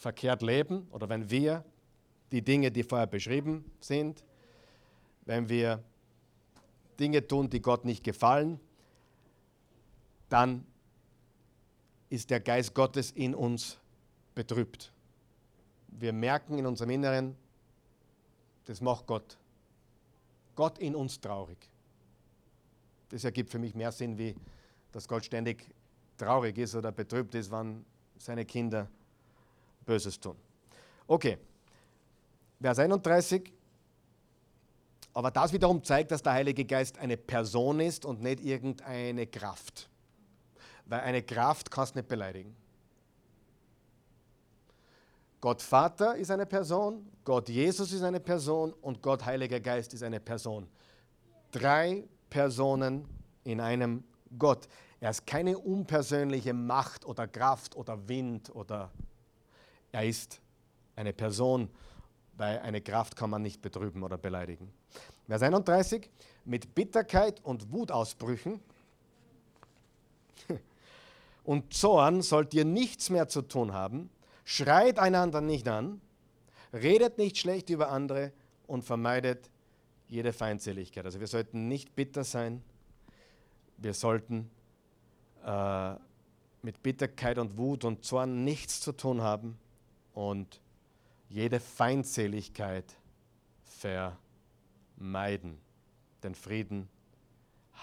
[0.00, 1.62] verkehrt leben oder wenn wir
[2.32, 4.24] die Dinge, die vorher beschrieben sind,
[5.26, 5.84] wenn wir
[6.98, 8.58] Dinge tun, die Gott nicht gefallen,
[10.30, 10.64] dann
[12.08, 13.78] ist der Geist Gottes in uns
[14.34, 14.90] betrübt.
[15.88, 17.36] Wir merken in unserem Inneren,
[18.64, 19.36] das macht Gott.
[20.54, 21.58] Gott in uns traurig.
[23.10, 24.34] Das ergibt für mich mehr Sinn, wie
[24.92, 25.74] dass Gott ständig
[26.16, 27.84] traurig ist oder betrübt ist, wenn
[28.16, 28.88] seine Kinder
[29.84, 30.36] Böses tun.
[31.06, 31.38] Okay,
[32.60, 33.52] Vers 31.
[35.12, 39.88] Aber das wiederum zeigt, dass der Heilige Geist eine Person ist und nicht irgendeine Kraft.
[40.86, 42.54] Weil eine Kraft kannst du nicht beleidigen.
[45.40, 50.02] Gott Vater ist eine Person, Gott Jesus ist eine Person und Gott Heiliger Geist ist
[50.02, 50.68] eine Person.
[51.50, 53.08] Drei Personen
[53.44, 54.04] in einem
[54.38, 54.68] Gott.
[55.00, 58.90] Er ist keine unpersönliche Macht oder Kraft oder Wind oder
[59.92, 60.40] er ist
[60.96, 61.68] eine Person,
[62.36, 64.72] weil eine Kraft kann man nicht betrüben oder beleidigen.
[65.26, 66.08] Vers 31,
[66.44, 68.60] mit Bitterkeit und Wutausbrüchen
[71.44, 74.10] und Zorn sollt ihr nichts mehr zu tun haben,
[74.44, 76.00] Schreit einander nicht an,
[76.72, 78.32] redet nicht schlecht über andere
[78.66, 79.50] und vermeidet
[80.08, 81.04] jede Feindseligkeit.
[81.04, 82.62] Also wir sollten nicht bitter sein,
[83.76, 84.50] wir sollten
[85.44, 85.94] äh,
[86.62, 89.58] mit Bitterkeit und Wut und Zorn nichts zu tun haben
[90.14, 90.60] und
[91.28, 92.96] jede Feindseligkeit
[93.64, 95.58] vermeiden,
[96.22, 96.88] den Frieden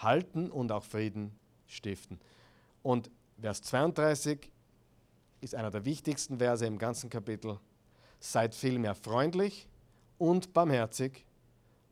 [0.01, 1.31] halten und auch Frieden
[1.67, 2.19] stiften.
[2.83, 3.09] Und
[3.39, 4.51] Vers 32,
[5.41, 7.59] ist einer der wichtigsten Verse im ganzen Kapitel.
[8.19, 9.67] Seid vielmehr freundlich
[10.17, 11.25] und barmherzig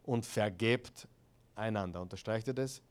[0.04, 1.08] und vergebt
[1.56, 2.02] einander.
[2.02, 2.82] Unterstreicht ihr das?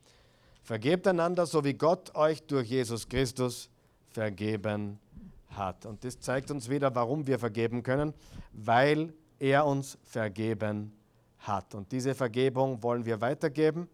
[0.63, 3.69] Vergebt einander, so wie Gott euch durch Jesus Christus
[4.11, 4.99] vergeben
[5.57, 5.87] hat.
[5.87, 8.15] Und das zeigt uns wieder, warum wir vergeben können,
[8.53, 10.93] weil er uns vergeben
[11.39, 11.75] hat.
[11.75, 13.89] Und diese Vergebung wollen wir weitergeben.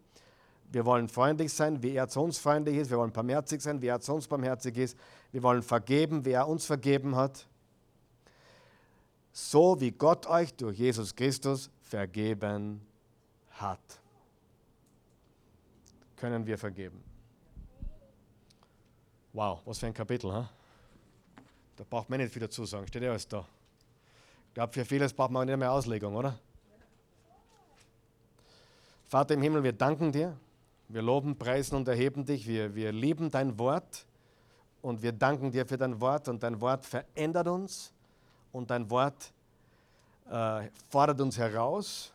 [0.71, 2.89] Wir wollen freundlich sein, wie er zu uns freundlich ist.
[2.89, 4.97] Wir wollen barmherzig sein, wie er zu uns barmherzig ist.
[5.31, 7.47] Wir wollen vergeben, wie er uns vergeben hat.
[9.33, 12.81] So wie Gott euch durch Jesus Christus vergeben
[13.51, 13.79] hat,
[16.15, 17.03] können wir vergeben.
[19.33, 20.49] Wow, was für ein Kapitel, ha?
[21.81, 23.43] Da braucht man nicht viel dazu sagen, steht ja alles da.
[24.49, 26.37] Ich glaube, für vieles braucht man nicht mehr Auslegung, oder?
[29.07, 30.37] Vater im Himmel, wir danken dir
[30.93, 32.45] wir loben, preisen und erheben dich.
[32.45, 34.05] Wir, wir lieben dein Wort
[34.81, 36.27] und wir danken dir für dein Wort.
[36.27, 37.93] Und dein Wort verändert uns
[38.51, 39.31] und dein Wort
[40.29, 42.13] äh, fordert uns heraus.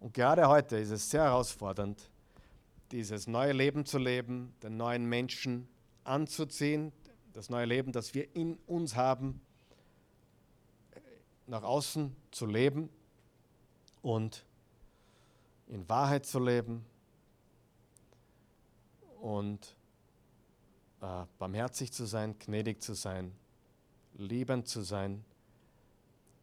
[0.00, 1.98] Und gerade heute ist es sehr herausfordernd,
[2.90, 5.68] dieses neue Leben zu leben, den neuen Menschen
[6.04, 6.92] anzuziehen,
[7.32, 9.40] das neue Leben, das wir in uns haben,
[11.46, 12.88] nach außen zu leben
[14.02, 14.44] und
[15.66, 16.84] in Wahrheit zu leben
[19.20, 19.76] und
[21.00, 23.32] äh, barmherzig zu sein, gnädig zu sein,
[24.14, 25.24] liebend zu sein,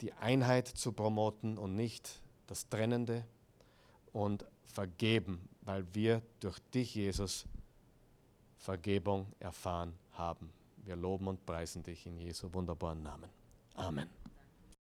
[0.02, 3.26] die Einheit zu promoten und nicht das Trennende
[4.14, 7.46] und vergeben, weil wir durch dich, Jesus,
[8.58, 10.57] Vergebung erfahren haben.
[10.88, 13.30] Wir loben und preisen dich in Jesu wunderbaren Namen.
[13.76, 14.08] Amen.